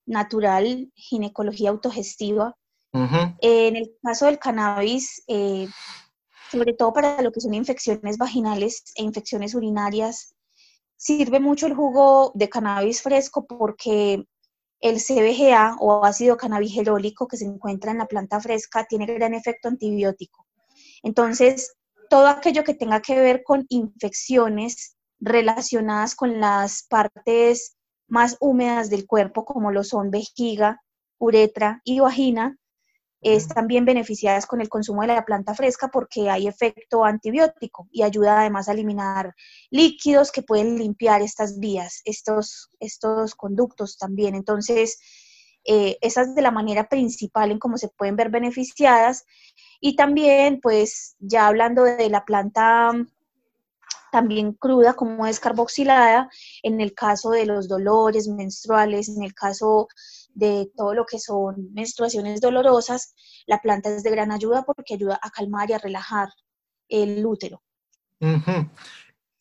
natural, 0.06 0.92
ginecología 0.96 1.72
autogestiva. 1.72 2.56
En 3.42 3.76
el 3.76 3.96
caso 4.02 4.26
del 4.26 4.40
cannabis, 4.40 5.24
eh, 5.28 5.68
sobre 6.52 6.74
todo 6.74 6.94
para 6.94 7.22
lo 7.22 7.32
que 7.32 7.42
son 7.42 7.54
infecciones 7.54 8.18
vaginales 8.18 8.84
e 8.96 9.04
infecciones 9.04 9.54
urinarias, 9.54 10.36
sirve 10.98 11.40
mucho 11.40 11.68
el 11.68 11.76
jugo 11.76 12.32
de 12.36 12.50
cannabis 12.50 13.02
fresco 13.02 13.46
porque 13.46 14.26
el 14.80 14.98
CBGA 14.98 15.78
o 15.80 16.04
ácido 16.04 16.38
cannabigerólico 16.38 17.28
que 17.28 17.38
se 17.38 17.46
encuentra 17.46 17.92
en 17.92 18.00
la 18.00 18.08
planta 18.08 18.40
fresca 18.40 18.86
tiene 18.86 19.06
gran 19.06 19.34
efecto 19.34 19.70
antibiótico. 19.70 20.46
Entonces, 21.04 21.76
todo 22.10 22.28
aquello 22.28 22.64
que 22.64 22.74
tenga 22.74 23.02
que 23.02 23.20
ver 23.20 23.44
con 23.44 23.66
infecciones 23.70 24.98
relacionadas 25.20 26.16
con 26.16 26.40
las 26.40 26.84
partes 26.84 27.76
más 28.08 28.38
húmedas 28.40 28.90
del 28.90 29.06
cuerpo, 29.06 29.46
como 29.46 29.72
lo 29.72 29.84
son 29.84 30.12
vejiga, 30.12 30.82
uretra 31.20 31.82
y 31.84 32.00
vagina, 32.00 32.58
están 33.22 33.68
bien 33.68 33.86
beneficiadas 33.86 34.46
con 34.46 34.62
el 34.62 34.70
consumo 34.70 35.02
de 35.02 35.08
la 35.08 35.26
planta 35.26 35.56
fresca 35.56 35.90
porque 35.90 36.30
hay 36.30 36.48
efecto 36.48 37.04
antibiótico 37.04 37.88
y 37.92 38.04
ayuda 38.04 38.40
además 38.40 38.70
a 38.70 38.74
eliminar 38.74 39.36
líquidos 39.70 40.32
que 40.32 40.44
pueden 40.44 40.78
limpiar 40.78 41.22
estas 41.22 41.60
vías, 41.60 42.02
estos, 42.06 42.70
estos 42.80 43.36
conductos 43.36 43.98
también. 43.98 44.36
Entonces, 44.36 45.00
eh, 45.66 45.98
esa 46.02 46.22
es 46.22 46.36
de 46.36 46.42
la 46.42 46.52
manera 46.52 46.88
principal 46.88 47.52
en 47.52 47.60
cómo 47.60 47.78
se 47.78 47.90
pueden 47.90 48.16
ver 48.16 48.30
beneficiadas. 48.30 49.26
Y 49.82 49.96
también, 49.96 50.60
pues, 50.62 51.16
ya 51.20 51.48
hablando 51.48 51.84
de 51.84 52.10
la 52.10 52.24
planta 52.24 52.92
también 54.12 54.54
cruda 54.54 54.94
como 54.94 55.26
descarboxilada, 55.26 56.30
en 56.64 56.82
el 56.82 56.94
caso 56.94 57.32
de 57.32 57.46
los 57.46 57.68
dolores 57.68 58.28
menstruales, 58.28 59.10
en 59.10 59.22
el 59.24 59.34
caso 59.34 59.90
de 60.38 60.72
todo 60.76 60.94
lo 60.94 61.06
que 61.06 61.18
son 61.18 61.74
menstruaciones 61.74 62.42
dolorosas, 62.42 63.16
la 63.48 63.60
planta 63.60 63.90
es 63.90 64.04
de 64.04 64.12
gran 64.12 64.32
ayuda 64.32 64.64
porque 64.64 64.94
ayuda 64.94 65.20
a 65.22 65.32
calmar 65.32 65.68
y 65.70 65.74
a 65.74 65.80
relajar 65.80 66.30
el 66.88 67.26
útero. 67.26 67.64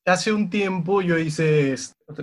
Hace 0.06 0.32
un 0.32 0.48
tiempo 0.48 1.02
yo 1.02 1.18
hice 1.18 1.74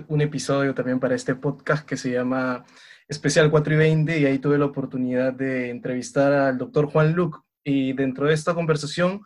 un 0.08 0.20
episodio 0.20 0.74
también 0.74 0.98
para 0.98 1.14
este 1.14 1.36
podcast 1.36 1.86
que 1.86 1.96
se 1.96 2.10
llama 2.10 2.64
Especial 3.06 3.48
4 3.48 3.74
y 3.74 3.76
20 3.76 4.18
y 4.18 4.26
ahí 4.26 4.38
tuve 4.40 4.58
la 4.58 4.64
oportunidad 4.64 5.32
de 5.32 5.70
entrevistar 5.70 6.32
al 6.32 6.58
doctor 6.58 6.86
Juan 6.90 7.12
Luc 7.12 7.44
y 7.62 7.92
dentro 7.92 8.26
de 8.26 8.34
esta 8.34 8.54
conversación 8.54 9.22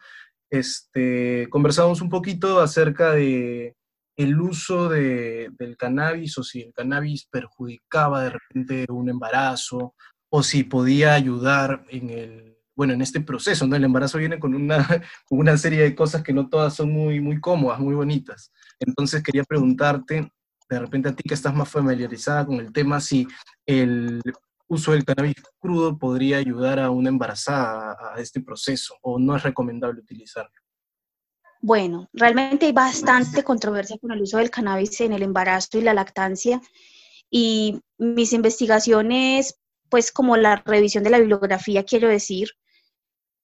este, 0.50 1.49
conversamos 1.49 2.02
un 2.02 2.11
poquito 2.11 2.61
acerca 2.61 3.12
de 3.12 3.76
el 4.19 4.41
uso 4.41 4.89
de, 4.89 5.49
del 5.57 5.77
cannabis 5.77 6.37
o 6.39 6.43
si 6.43 6.61
el 6.61 6.73
cannabis 6.73 7.27
perjudicaba 7.31 8.25
de 8.25 8.31
repente 8.31 8.87
un 8.91 9.09
embarazo 9.09 9.95
o 10.29 10.43
si 10.43 10.65
podía 10.65 11.15
ayudar 11.15 11.85
en 11.89 12.11
el, 12.11 12.59
bueno, 12.75 12.95
en 12.95 13.01
este 13.01 13.21
proceso, 13.21 13.65
¿no? 13.67 13.77
El 13.77 13.85
embarazo 13.85 14.19
viene 14.19 14.41
con 14.41 14.57
una, 14.57 14.77
una 15.31 15.57
serie 15.57 15.83
de 15.83 15.95
cosas 15.95 16.25
que 16.25 16.33
no 16.33 16.49
todas 16.49 16.75
son 16.75 16.93
muy, 16.93 17.21
muy 17.21 17.41
cómodas, 17.41 17.79
muy 17.79 17.95
bonitas. 17.95 18.53
Entonces 18.81 19.23
quería 19.23 19.45
preguntarte, 19.45 20.33
de 20.69 20.79
repente 20.81 21.11
a 21.11 21.15
ti 21.15 21.23
que 21.23 21.35
estás 21.35 21.55
más 21.55 21.69
familiarizada 21.69 22.45
con 22.45 22.57
el 22.57 22.73
tema, 22.73 23.01
si 23.01 23.29
el 23.67 24.21
uso 24.67 24.93
del 24.93 25.05
cannabis 25.05 25.37
crudo 25.61 25.97
podría 25.97 26.39
ayudar 26.39 26.81
a 26.81 26.91
una 26.91 27.09
embarazada 27.09 27.97
a 28.15 28.21
este 28.21 28.41
proceso 28.41 28.97
o 29.01 29.21
no 29.21 29.37
es 29.37 29.45
recomendable 29.45 30.01
utilizarlo. 30.01 30.51
Bueno, 31.61 32.09
realmente 32.12 32.67
hay 32.67 32.73
bastante 32.73 33.43
controversia 33.43 33.99
con 33.99 34.12
el 34.12 34.23
uso 34.23 34.38
del 34.38 34.50
cannabis 34.50 35.00
en 35.00 35.12
el 35.12 35.23
embarazo 35.23 35.79
y 35.79 35.83
la 35.83 35.95
lactancia 35.95 36.61
y 37.31 37.81
mis 37.99 38.33
investigaciones, 38.33 39.59
pues 39.88 40.12
como 40.12 40.37
la 40.37 40.57
revisión 40.57 41.05
de 41.05 41.11
la 41.11 41.19
bibliografía, 41.19 41.85
quiero 41.85 42.09
decir, 42.09 42.50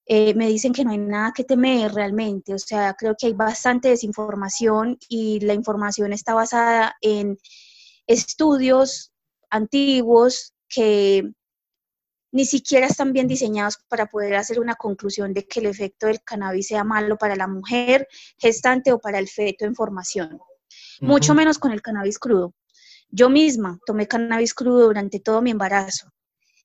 eh, 0.06 0.34
me 0.34 0.48
dicen 0.48 0.72
que 0.72 0.84
no 0.84 0.90
hay 0.90 0.98
nada 0.98 1.32
que 1.34 1.44
temer 1.44 1.92
realmente. 1.92 2.54
O 2.54 2.58
sea, 2.58 2.94
creo 2.94 3.14
que 3.18 3.26
hay 3.26 3.32
bastante 3.32 3.88
desinformación 3.88 4.98
y 5.08 5.40
la 5.40 5.54
información 5.54 6.12
está 6.12 6.34
basada 6.34 6.94
en 7.00 7.38
estudios 8.06 9.12
antiguos 9.50 10.54
que 10.68 11.32
ni 12.34 12.44
siquiera 12.44 12.88
están 12.88 13.12
bien 13.12 13.28
diseñados 13.28 13.78
para 13.88 14.06
poder 14.06 14.34
hacer 14.34 14.58
una 14.58 14.74
conclusión 14.74 15.32
de 15.32 15.46
que 15.46 15.60
el 15.60 15.66
efecto 15.66 16.08
del 16.08 16.20
cannabis 16.20 16.66
sea 16.66 16.82
malo 16.82 17.16
para 17.16 17.36
la 17.36 17.46
mujer 17.46 18.08
gestante 18.38 18.92
o 18.92 18.98
para 18.98 19.20
el 19.20 19.28
feto 19.28 19.64
en 19.64 19.76
formación. 19.76 20.40
Mucho 21.00 21.32
menos 21.32 21.60
con 21.60 21.70
el 21.70 21.80
cannabis 21.80 22.18
crudo. 22.18 22.52
Yo 23.08 23.30
misma 23.30 23.78
tomé 23.86 24.08
cannabis 24.08 24.52
crudo 24.52 24.86
durante 24.86 25.20
todo 25.20 25.42
mi 25.42 25.52
embarazo. 25.52 26.10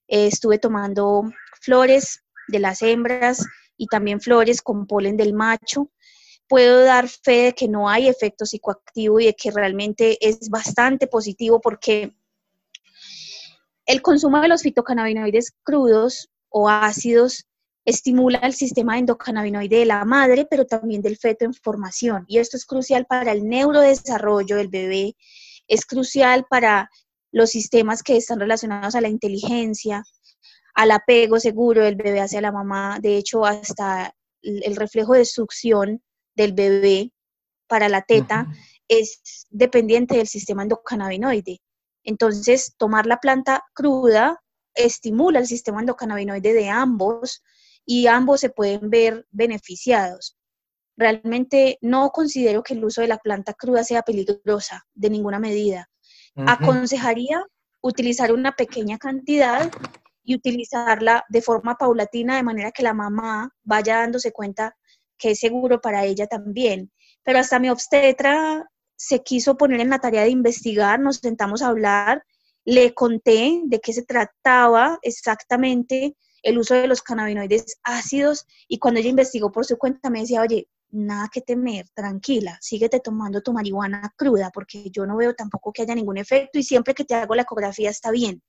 estuve 0.07 0.57
tomando 0.57 1.31
flores 1.61 2.23
de 2.47 2.57
las 2.57 2.81
hembras 2.81 3.45
y 3.77 3.85
también 3.85 4.21
flores 4.21 4.63
con 4.63 4.87
polen 4.87 5.17
del 5.17 5.33
macho. 5.33 5.91
Puedo 6.47 6.83
dar 6.83 7.07
fe 7.07 7.43
de 7.43 7.53
que 7.53 7.67
no 7.67 7.87
hay 7.87 8.07
efecto 8.07 8.47
psicoactivo 8.47 9.19
y 9.19 9.27
de 9.27 9.35
que 9.35 9.51
realmente 9.51 10.17
es 10.19 10.49
bastante 10.49 11.05
positivo 11.05 11.61
porque 11.61 12.15
el 13.89 14.03
consumo 14.03 14.39
de 14.39 14.47
los 14.47 14.61
fitocannabinoides 14.61 15.51
crudos 15.63 16.29
o 16.49 16.69
ácidos 16.69 17.47
estimula 17.85 18.37
el 18.37 18.53
sistema 18.53 18.99
endocannabinoide 18.99 19.79
de 19.79 19.85
la 19.87 20.05
madre, 20.05 20.45
pero 20.47 20.67
también 20.67 21.01
del 21.01 21.17
feto 21.17 21.45
en 21.45 21.55
formación. 21.55 22.23
Y 22.27 22.37
esto 22.37 22.55
es 22.55 22.67
crucial 22.67 23.07
para 23.07 23.31
el 23.31 23.49
neurodesarrollo 23.49 24.57
del 24.57 24.67
bebé, 24.67 25.15
es 25.67 25.87
crucial 25.87 26.45
para 26.47 26.87
los 27.31 27.49
sistemas 27.49 28.03
que 28.03 28.15
están 28.15 28.39
relacionados 28.39 28.93
a 28.93 29.01
la 29.01 29.09
inteligencia, 29.09 30.03
al 30.75 30.91
apego 30.91 31.39
seguro 31.39 31.83
del 31.83 31.95
bebé 31.95 32.19
hacia 32.19 32.41
la 32.41 32.51
mamá. 32.51 32.99
De 33.01 33.17
hecho, 33.17 33.43
hasta 33.43 34.13
el 34.43 34.75
reflejo 34.75 35.13
de 35.13 35.25
succión 35.25 36.03
del 36.35 36.53
bebé 36.53 37.11
para 37.65 37.89
la 37.89 38.03
teta 38.03 38.45
es 38.87 39.47
dependiente 39.49 40.15
del 40.15 40.27
sistema 40.27 40.61
endocannabinoide. 40.61 41.59
Entonces, 42.03 42.75
tomar 42.77 43.05
la 43.05 43.17
planta 43.17 43.63
cruda 43.73 44.41
estimula 44.73 45.39
el 45.39 45.47
sistema 45.47 45.79
endocannabinoide 45.79 46.53
de 46.53 46.69
ambos 46.69 47.43
y 47.85 48.07
ambos 48.07 48.39
se 48.39 48.49
pueden 48.49 48.89
ver 48.89 49.25
beneficiados. 49.31 50.37
Realmente 50.95 51.77
no 51.81 52.09
considero 52.09 52.61
que 52.61 52.73
el 52.73 52.83
uso 52.83 53.01
de 53.01 53.07
la 53.07 53.17
planta 53.17 53.53
cruda 53.53 53.83
sea 53.83 54.01
peligrosa 54.01 54.85
de 54.93 55.09
ninguna 55.09 55.39
medida. 55.39 55.89
Aconsejaría 56.35 57.43
utilizar 57.81 58.31
una 58.31 58.53
pequeña 58.53 58.97
cantidad 58.97 59.71
y 60.23 60.35
utilizarla 60.35 61.25
de 61.29 61.41
forma 61.41 61.75
paulatina 61.75 62.35
de 62.35 62.43
manera 62.43 62.71
que 62.71 62.83
la 62.83 62.93
mamá 62.93 63.49
vaya 63.63 63.97
dándose 63.97 64.31
cuenta 64.31 64.75
que 65.17 65.31
es 65.31 65.39
seguro 65.39 65.81
para 65.81 66.05
ella 66.05 66.27
también. 66.27 66.91
Pero 67.23 67.39
hasta 67.39 67.59
mi 67.59 67.69
obstetra 67.69 68.69
se 68.99 69.23
quiso 69.23 69.55
poner 69.55 69.79
en 69.79 69.89
la 69.89 69.99
tarea 69.99 70.23
de 70.23 70.29
investigar, 70.29 70.99
nos 70.99 71.17
sentamos 71.17 71.61
a 71.61 71.69
hablar, 71.69 72.25
le 72.65 72.93
conté 72.93 73.61
de 73.63 73.79
qué 73.79 73.93
se 73.93 74.03
trataba 74.03 74.99
exactamente 75.03 76.17
el 76.43 76.57
uso 76.57 76.73
de 76.73 76.85
los 76.85 77.01
cannabinoides 77.01 77.79
ácidos 77.83 78.45
y 78.67 78.77
cuando 78.77 78.99
ella 78.99 79.09
investigó 79.09 79.53
por 79.53 79.65
su 79.65 79.77
cuenta 79.77 80.09
me 80.09 80.19
decía, 80.19 80.41
oye, 80.41 80.67
nada 80.89 81.29
que 81.31 81.39
temer, 81.39 81.87
tranquila, 81.93 82.57
síguete 82.59 82.99
tomando 82.99 83.41
tu 83.41 83.53
marihuana 83.53 84.13
cruda 84.17 84.51
porque 84.53 84.89
yo 84.91 85.05
no 85.05 85.15
veo 85.15 85.33
tampoco 85.33 85.71
que 85.71 85.83
haya 85.83 85.95
ningún 85.95 86.17
efecto 86.17 86.59
y 86.59 86.63
siempre 86.63 86.93
que 86.93 87.05
te 87.05 87.15
hago 87.15 87.35
la 87.35 87.43
ecografía 87.43 87.89
está 87.89 88.11
bien. 88.11 88.43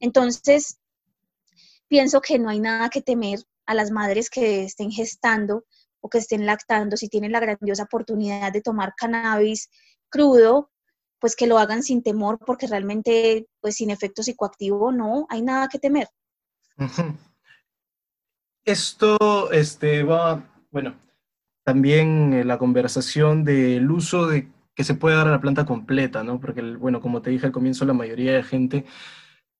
Entonces, 0.00 0.80
pienso 1.86 2.20
que 2.20 2.40
no 2.40 2.48
hay 2.48 2.58
nada 2.58 2.90
que 2.90 3.00
temer 3.00 3.38
a 3.64 3.74
las 3.74 3.92
madres 3.92 4.28
que 4.28 4.64
estén 4.64 4.90
gestando 4.90 5.66
o 6.00 6.08
que 6.08 6.18
estén 6.18 6.46
lactando, 6.46 6.96
si 6.96 7.08
tienen 7.08 7.32
la 7.32 7.40
grandiosa 7.40 7.84
oportunidad 7.84 8.52
de 8.52 8.62
tomar 8.62 8.94
cannabis 8.96 9.70
crudo, 10.08 10.70
pues 11.18 11.34
que 11.36 11.46
lo 11.46 11.58
hagan 11.58 11.82
sin 11.82 12.02
temor, 12.02 12.38
porque 12.44 12.66
realmente, 12.66 13.48
pues 13.60 13.76
sin 13.76 13.90
efecto 13.90 14.22
psicoactivo, 14.22 14.92
no 14.92 15.26
hay 15.28 15.42
nada 15.42 15.68
que 15.68 15.78
temer. 15.78 16.08
Esto 18.64 19.50
este, 19.50 20.02
va, 20.02 20.48
bueno, 20.70 20.94
también 21.64 22.32
eh, 22.34 22.44
la 22.44 22.58
conversación 22.58 23.44
del 23.44 23.90
uso 23.90 24.26
de 24.26 24.48
que 24.74 24.84
se 24.84 24.94
puede 24.94 25.16
dar 25.16 25.26
a 25.26 25.32
la 25.32 25.40
planta 25.40 25.66
completa, 25.66 26.22
¿no? 26.22 26.38
Porque, 26.38 26.62
bueno, 26.62 27.00
como 27.00 27.20
te 27.20 27.30
dije 27.30 27.46
al 27.46 27.52
comienzo, 27.52 27.84
la 27.84 27.94
mayoría 27.94 28.32
de 28.32 28.44
gente 28.44 28.84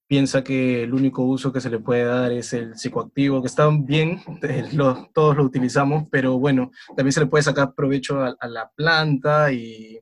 piensa 0.09 0.43
que 0.43 0.83
el 0.83 0.95
único 0.95 1.23
uso 1.23 1.53
que 1.53 1.61
se 1.61 1.71
le 1.71 1.79
puede 1.79 2.05
dar 2.05 2.33
es 2.33 2.55
el 2.55 2.77
psicoactivo, 2.77 3.43
que 3.43 3.47
está 3.47 3.69
bien, 3.71 4.21
todos 5.15 5.37
lo 5.37 5.45
utilizamos, 5.45 6.09
pero 6.11 6.39
bueno, 6.39 6.73
también 6.97 7.13
se 7.13 7.21
le 7.21 7.27
puede 7.27 7.45
sacar 7.45 7.75
provecho 7.75 8.23
a, 8.23 8.49
la 8.49 8.71
planta 8.75 9.53
y, 9.53 10.01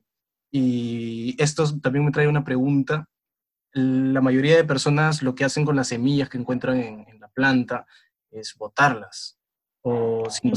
esto 1.37 1.79
también 1.79 2.05
me 2.05 2.11
trae 2.11 2.27
una 2.27 2.43
pregunta. 2.43 3.07
La 3.73 4.21
mayoría 4.21 4.55
de 4.55 4.63
personas 4.63 5.21
lo 5.21 5.35
que 5.35 5.43
hacen 5.43 5.65
con 5.65 5.75
las 5.75 5.89
semillas 5.89 6.29
que 6.29 6.39
encuentran 6.39 6.79
en, 6.79 7.19
la 7.19 7.27
planta 7.27 7.85
es 8.31 8.55
botarlas 8.57 9.37
o 9.83 10.27
sin 10.31 10.53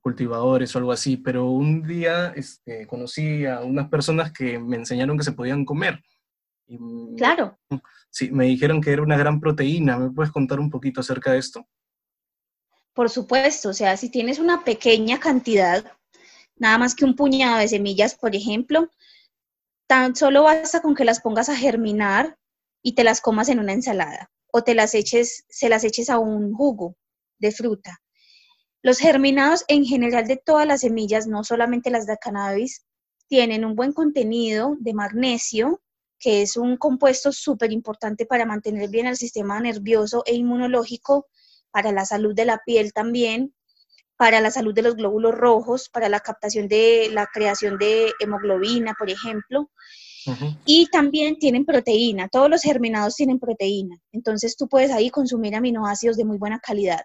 cultivadores 0.00 0.72
o 0.74 0.78
algo 0.78 0.92
así, 0.92 1.16
pero 1.16 1.46
un 1.50 1.82
día 1.82 2.28
este, 2.36 2.86
conocí 2.86 3.44
a 3.46 3.60
unas 3.62 3.88
personas 3.88 4.30
que 4.30 4.58
me 4.58 4.76
enseñaron 4.76 5.18
que 5.18 5.24
se 5.24 5.32
podían 5.32 5.64
comer. 5.64 6.00
Claro. 7.16 7.58
Sí, 8.10 8.30
me 8.30 8.46
dijeron 8.46 8.80
que 8.80 8.92
era 8.92 9.02
una 9.02 9.16
gran 9.16 9.40
proteína. 9.40 9.98
¿Me 9.98 10.10
puedes 10.10 10.32
contar 10.32 10.60
un 10.60 10.70
poquito 10.70 11.00
acerca 11.00 11.32
de 11.32 11.38
esto? 11.38 11.66
Por 12.92 13.10
supuesto, 13.10 13.70
o 13.70 13.74
sea, 13.74 13.96
si 13.96 14.08
tienes 14.08 14.38
una 14.38 14.62
pequeña 14.62 15.18
cantidad, 15.18 15.84
nada 16.56 16.78
más 16.78 16.94
que 16.94 17.04
un 17.04 17.16
puñado 17.16 17.58
de 17.58 17.66
semillas, 17.66 18.14
por 18.14 18.36
ejemplo, 18.36 18.88
tan 19.88 20.14
solo 20.14 20.44
basta 20.44 20.80
con 20.80 20.94
que 20.94 21.04
las 21.04 21.20
pongas 21.20 21.48
a 21.48 21.56
germinar 21.56 22.38
y 22.82 22.94
te 22.94 23.02
las 23.02 23.20
comas 23.20 23.48
en 23.48 23.58
una 23.58 23.72
ensalada 23.72 24.30
o 24.52 24.62
te 24.62 24.76
las 24.76 24.94
eches, 24.94 25.44
se 25.48 25.68
las 25.68 25.82
eches 25.82 26.08
a 26.08 26.20
un 26.20 26.54
jugo 26.54 26.96
de 27.40 27.50
fruta. 27.50 28.00
Los 28.82 28.98
germinados 28.98 29.64
en 29.66 29.84
general 29.84 30.28
de 30.28 30.36
todas 30.36 30.66
las 30.66 30.82
semillas, 30.82 31.26
no 31.26 31.42
solamente 31.42 31.90
las 31.90 32.06
de 32.06 32.16
cannabis, 32.18 32.84
tienen 33.26 33.64
un 33.64 33.74
buen 33.74 33.92
contenido 33.92 34.76
de 34.78 34.94
magnesio, 34.94 35.82
que 36.24 36.40
es 36.40 36.56
un 36.56 36.78
compuesto 36.78 37.32
súper 37.32 37.70
importante 37.70 38.24
para 38.24 38.46
mantener 38.46 38.88
bien 38.88 39.06
el 39.06 39.18
sistema 39.18 39.60
nervioso 39.60 40.22
e 40.24 40.34
inmunológico, 40.34 41.26
para 41.70 41.92
la 41.92 42.06
salud 42.06 42.34
de 42.34 42.46
la 42.46 42.62
piel 42.64 42.94
también, 42.94 43.54
para 44.16 44.40
la 44.40 44.50
salud 44.50 44.72
de 44.72 44.80
los 44.80 44.96
glóbulos 44.96 45.34
rojos, 45.34 45.90
para 45.90 46.08
la 46.08 46.20
captación 46.20 46.66
de 46.66 47.10
la 47.12 47.26
creación 47.26 47.76
de 47.76 48.10
hemoglobina, 48.20 48.94
por 48.98 49.10
ejemplo. 49.10 49.70
Y 50.64 50.86
también 50.86 51.38
tienen 51.38 51.66
proteína, 51.66 52.30
todos 52.30 52.48
los 52.48 52.62
germinados 52.62 53.16
tienen 53.16 53.38
proteína, 53.38 54.00
entonces 54.10 54.56
tú 54.56 54.66
puedes 54.66 54.92
ahí 54.92 55.10
consumir 55.10 55.54
aminoácidos 55.54 56.16
de 56.16 56.24
muy 56.24 56.38
buena 56.38 56.58
calidad. 56.58 57.02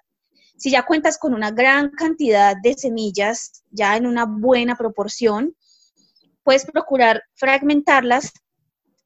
Si 0.55 0.71
ya 0.71 0.85
cuentas 0.85 1.17
con 1.17 1.33
una 1.33 1.51
gran 1.51 1.89
cantidad 1.89 2.55
de 2.55 2.73
semillas, 2.75 3.63
ya 3.69 3.97
en 3.97 4.05
una 4.05 4.25
buena 4.25 4.77
proporción, 4.77 5.57
puedes 6.43 6.63
procurar 6.65 7.21
fragmentarlas 7.35 8.31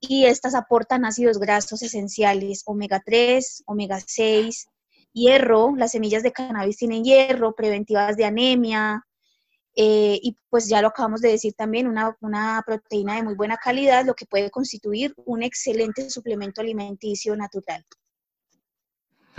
y 0.10 0.26
estas 0.26 0.54
aportan 0.54 1.06
ácidos 1.06 1.40
grasos 1.40 1.82
esenciales, 1.82 2.64
omega 2.66 3.02
3, 3.06 3.64
omega 3.66 4.00
6, 4.06 4.68
hierro, 5.14 5.74
las 5.78 5.92
semillas 5.92 6.24
de 6.24 6.34
cannabis 6.34 6.78
tienen 6.78 7.04
hierro, 7.04 7.56
preventivas 7.56 8.18
de 8.18 8.26
anemia, 8.26 9.06
eh, 9.76 10.20
y 10.22 10.38
pues 10.50 10.68
ya 10.68 10.82
lo 10.82 10.90
acabamos 10.90 11.22
de 11.22 11.30
decir 11.30 11.54
también, 11.54 11.88
una, 11.88 12.16
una, 12.20 12.62
proteína 12.66 13.16
de 13.16 13.24
muy 13.24 13.36
buena 13.36 13.58
calidad, 13.58 14.06
lo 14.06 14.14
que 14.14 14.26
puede 14.26 14.52
constituir 14.52 15.14
un 15.26 15.42
excelente 15.42 16.10
suplemento 16.10 16.62
alimenticio 16.62 17.36
natural. 17.36 17.84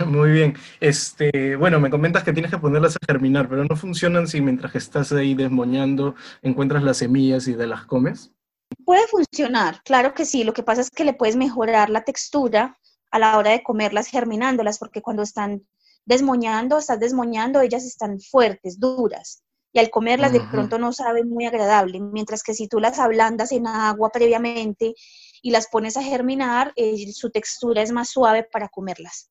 Muy 0.05 0.31
bien. 0.31 0.55
Este, 0.81 1.55
bueno, 1.55 1.79
me 1.79 1.89
comentas 1.89 2.23
que 2.23 2.33
tienes 2.33 2.51
que 2.51 2.57
ponerlas 2.57 2.97
a 2.97 3.05
germinar, 3.05 3.47
pero 3.47 3.63
no 3.63 3.77
funcionan 3.77 4.27
si 4.27 4.41
mientras 4.41 4.75
estás 4.75 5.13
ahí 5.13 5.35
desmoñando 5.35 6.15
encuentras 6.41 6.83
las 6.83 6.97
semillas 6.97 7.47
y 7.47 7.53
de 7.53 7.67
las 7.67 7.85
comes. 7.85 8.34
Puede 8.83 9.07
funcionar, 9.07 9.81
claro 9.83 10.13
que 10.13 10.25
sí. 10.25 10.43
Lo 10.43 10.53
que 10.53 10.63
pasa 10.63 10.81
es 10.81 10.89
que 10.89 11.05
le 11.05 11.13
puedes 11.13 11.35
mejorar 11.35 11.89
la 11.89 12.03
textura 12.03 12.77
a 13.11 13.19
la 13.19 13.37
hora 13.37 13.51
de 13.51 13.63
comerlas 13.63 14.07
germinándolas, 14.07 14.77
porque 14.77 15.01
cuando 15.01 15.23
están 15.23 15.65
desmoñando, 16.05 16.77
estás 16.77 16.99
desmoñando, 16.99 17.61
ellas 17.61 17.83
están 17.83 18.19
fuertes, 18.19 18.79
duras. 18.79 19.43
Y 19.73 19.79
al 19.79 19.89
comerlas 19.89 20.31
de 20.31 20.39
pronto 20.39 20.79
no 20.79 20.93
saben 20.93 21.27
muy 21.27 21.45
agradable, 21.45 21.99
mientras 21.99 22.43
que 22.43 22.53
si 22.53 22.69
tú 22.69 22.79
las 22.79 22.97
ablandas 22.97 23.51
en 23.51 23.67
agua 23.67 24.09
previamente 24.09 24.93
y 25.41 25.51
las 25.51 25.67
pones 25.67 25.97
a 25.97 26.03
germinar, 26.03 26.71
eh, 26.77 27.11
su 27.11 27.29
textura 27.29 27.81
es 27.81 27.91
más 27.91 28.09
suave 28.09 28.43
para 28.43 28.69
comerlas. 28.69 29.29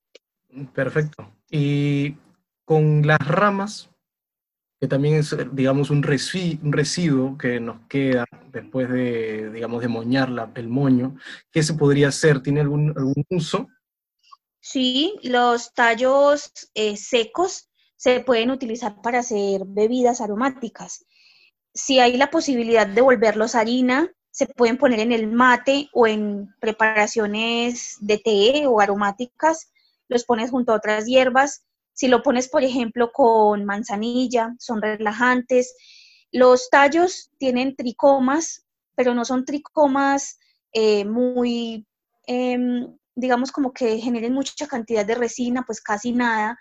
Perfecto. 0.74 1.32
Y 1.50 2.16
con 2.66 3.06
las 3.06 3.26
ramas, 3.26 3.88
que 4.80 4.88
también 4.88 5.14
es, 5.14 5.34
digamos, 5.52 5.90
un, 5.90 6.02
residuo 6.02 7.38
que 7.38 7.60
nos 7.60 7.86
queda 7.88 8.26
después 8.52 8.88
de, 8.90 9.50
digamos, 9.50 9.80
de 9.80 9.88
moñar 9.88 10.30
el 10.54 10.68
moño. 10.68 11.16
¿Qué 11.50 11.62
se 11.62 11.74
podría 11.74 12.08
hacer? 12.08 12.42
¿Tiene 12.42 12.60
algún, 12.60 12.90
algún 12.96 13.24
uso? 13.30 13.68
Sí, 14.60 15.14
los 15.22 15.72
tallos 15.74 16.50
eh, 16.74 16.96
secos 16.96 17.70
se 17.96 18.20
pueden 18.20 18.50
utilizar 18.50 19.00
para 19.02 19.20
hacer 19.20 19.62
bebidas 19.66 20.20
aromáticas. 20.20 21.04
Si 21.72 22.00
hay 22.00 22.16
la 22.16 22.30
posibilidad 22.30 22.86
de 22.86 23.00
volverlos 23.00 23.54
harina, 23.54 24.10
se 24.30 24.46
pueden 24.46 24.78
poner 24.78 25.00
en 25.00 25.12
el 25.12 25.30
mate 25.30 25.88
o 25.92 26.06
en 26.06 26.54
preparaciones 26.60 27.96
de 28.00 28.18
té 28.18 28.66
o 28.66 28.80
aromáticas, 28.80 29.72
los 30.08 30.24
pones 30.24 30.50
junto 30.50 30.72
a 30.72 30.76
otras 30.76 31.06
hierbas 31.06 31.64
si 31.94 32.08
lo 32.08 32.22
pones, 32.22 32.48
por 32.48 32.62
ejemplo, 32.64 33.12
con 33.12 33.64
manzanilla, 33.64 34.54
son 34.58 34.82
relajantes. 34.82 35.74
Los 36.32 36.68
tallos 36.68 37.30
tienen 37.38 37.76
tricomas, 37.76 38.66
pero 38.96 39.14
no 39.14 39.24
son 39.24 39.44
tricomas 39.44 40.38
eh, 40.72 41.04
muy, 41.04 41.86
em, 42.26 42.96
digamos, 43.14 43.52
como 43.52 43.72
que 43.72 43.98
generen 43.98 44.34
mucha 44.34 44.66
cantidad 44.66 45.06
de 45.06 45.14
resina, 45.14 45.62
pues 45.64 45.80
casi 45.80 46.12
nada, 46.12 46.58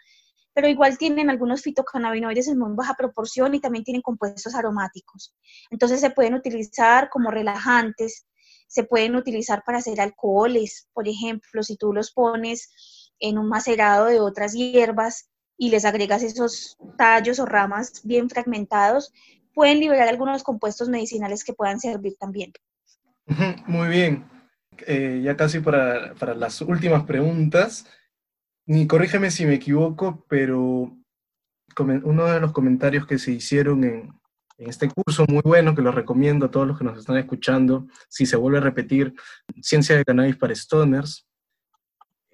pero 0.53 0.67
igual 0.67 0.99
tienen 0.99 1.31
algunos 1.31 1.63
fitocannabinoides 1.63 2.47
en 2.47 2.59
muy 2.59 2.75
baja 2.75 2.93
proporción 2.93 3.55
y 3.55 3.59
también 3.59 3.83
tienen 3.83 4.03
compuestos 4.03 4.53
aromáticos. 4.53 5.35
Entonces 5.71 5.99
se 5.99 6.11
pueden 6.11 6.35
utilizar 6.35 7.09
como 7.09 7.31
relajantes, 7.31 8.27
se 8.67 8.83
pueden 8.83 9.15
utilizar 9.15 9.63
para 9.65 9.79
hacer 9.79 9.99
alcoholes, 9.99 10.87
por 10.93 11.07
ejemplo, 11.07 11.63
si 11.63 11.75
tú 11.75 11.91
los 11.91 12.11
pones 12.11 12.69
en 13.23 13.37
un 13.37 13.47
macerado 13.47 14.07
de 14.07 14.19
otras 14.19 14.53
hierbas 14.53 15.29
y 15.57 15.69
les 15.69 15.85
agregas 15.85 16.23
esos 16.23 16.77
tallos 16.97 17.39
o 17.39 17.45
ramas 17.45 18.01
bien 18.03 18.29
fragmentados, 18.29 19.13
pueden 19.53 19.79
liberar 19.79 20.09
algunos 20.09 20.43
compuestos 20.43 20.89
medicinales 20.89 21.45
que 21.45 21.53
puedan 21.53 21.79
servir 21.79 22.15
también. 22.19 22.51
Muy 23.65 23.87
bien. 23.87 24.25
Eh, 24.85 25.21
ya 25.23 25.37
casi 25.37 25.59
para, 25.59 26.13
para, 26.15 26.33
las 26.33 26.59
últimas 26.61 27.05
preguntas, 27.05 27.85
ni 28.65 28.87
corrígeme 28.87 29.31
si 29.31 29.45
me 29.45 29.53
equivoco, 29.53 30.25
pero 30.27 30.97
uno 32.03 32.25
de 32.25 32.39
los 32.41 32.51
comentarios 32.51 33.07
que 33.07 33.19
se 33.19 33.31
hicieron 33.31 33.85
en, 33.85 34.13
en 34.57 34.69
este 34.69 34.89
curso 34.89 35.25
muy 35.29 35.43
bueno, 35.45 35.75
que 35.75 35.81
lo 35.81 35.91
recomiendo 35.91 36.47
a 36.47 36.51
todos 36.51 36.67
los 36.67 36.77
que 36.77 36.83
nos 36.83 36.99
están 36.99 37.17
escuchando, 37.17 37.87
si 38.09 38.25
se 38.25 38.35
vuelve 38.35 38.57
a 38.57 38.61
repetir, 38.61 39.13
Ciencia 39.61 39.95
de 39.95 40.03
Cannabis 40.03 40.35
para 40.35 40.53
Stoners, 40.53 41.25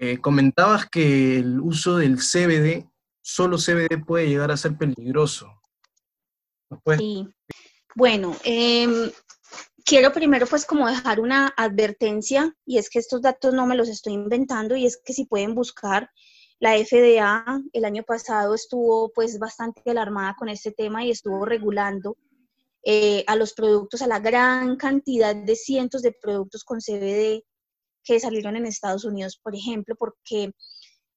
eh, 0.01 0.17
comentabas 0.19 0.89
que 0.89 1.39
el 1.39 1.59
uso 1.59 1.97
del 1.97 2.19
CBD, 2.19 2.89
solo 3.21 3.57
CBD 3.57 4.03
puede 4.05 4.29
llegar 4.29 4.49
a 4.49 4.55
ser 4.55 4.77
peligroso. 4.77 5.61
Sí. 6.97 7.27
Bueno, 7.95 8.33
em, 8.45 9.11
quiero 9.83 10.13
primero 10.13 10.47
pues 10.47 10.65
como 10.65 10.87
dejar 10.87 11.19
una 11.19 11.53
advertencia 11.57 12.55
y 12.65 12.77
es 12.77 12.89
que 12.89 12.99
estos 12.99 13.21
datos 13.21 13.53
no 13.53 13.65
me 13.65 13.75
los 13.75 13.89
estoy 13.89 14.13
inventando 14.13 14.77
y 14.77 14.85
es 14.85 15.01
que 15.03 15.11
si 15.11 15.25
pueden 15.25 15.53
buscar 15.53 16.09
la 16.59 16.77
FDA 16.77 17.61
el 17.73 17.83
año 17.83 18.03
pasado 18.03 18.55
estuvo 18.55 19.11
pues 19.11 19.37
bastante 19.37 19.91
alarmada 19.91 20.35
con 20.39 20.47
este 20.47 20.71
tema 20.71 21.03
y 21.03 21.11
estuvo 21.11 21.43
regulando 21.43 22.15
eh, 22.83 23.25
a 23.27 23.35
los 23.35 23.53
productos, 23.53 24.01
a 24.01 24.07
la 24.07 24.19
gran 24.19 24.77
cantidad 24.77 25.35
de 25.35 25.55
cientos 25.57 26.03
de 26.03 26.13
productos 26.13 26.63
con 26.63 26.79
CBD 26.79 27.43
que 28.03 28.19
salieron 28.19 28.55
en 28.55 28.65
Estados 28.65 29.05
Unidos, 29.05 29.39
por 29.41 29.55
ejemplo, 29.55 29.95
porque 29.97 30.51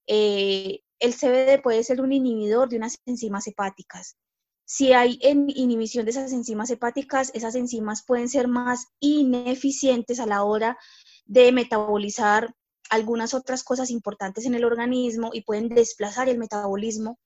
eh, 0.06 0.80
el 0.98 1.14
CBD 1.14 1.62
puede 1.62 1.84
ser 1.84 2.00
un 2.00 2.12
inhibidor 2.12 2.68
de 2.68 2.76
unas 2.76 2.98
enzimas 3.06 3.46
hepáticas. 3.46 4.16
Si 4.64 4.92
hay 4.92 5.18
inhibición 5.20 6.04
de 6.04 6.12
esas 6.12 6.32
enzimas 6.32 6.70
hepáticas, 6.70 7.30
esas 7.34 7.54
enzimas 7.56 8.04
pueden 8.06 8.28
ser 8.28 8.48
más 8.48 8.86
ineficientes 9.00 10.20
a 10.20 10.26
la 10.26 10.44
hora 10.44 10.78
de 11.26 11.52
metabolizar 11.52 12.54
algunas 12.88 13.34
otras 13.34 13.64
cosas 13.64 13.90
importantes 13.90 14.44
en 14.44 14.54
el 14.54 14.64
organismo 14.64 15.30
y 15.32 15.42
pueden 15.42 15.68
desplazar 15.68 16.28
el 16.28 16.38
metabolismo. 16.38 17.18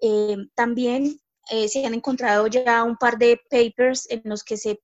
Eh, 0.00 0.36
también 0.54 1.20
eh, 1.50 1.68
se 1.68 1.84
han 1.84 1.94
encontrado 1.94 2.46
ya 2.46 2.82
un 2.84 2.96
par 2.96 3.18
de 3.18 3.40
papers 3.50 4.06
en 4.10 4.22
los 4.24 4.44
que 4.44 4.56
se 4.56 4.80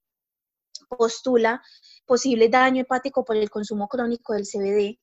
postula 0.89 1.63
posible 2.09 2.49
daño 2.49 2.83
hepático 2.83 3.25
por 3.25 3.37
el 3.37 3.51
consumo 3.51 3.87
crónico 3.87 4.33
del 4.33 4.47
CBD. 4.47 4.99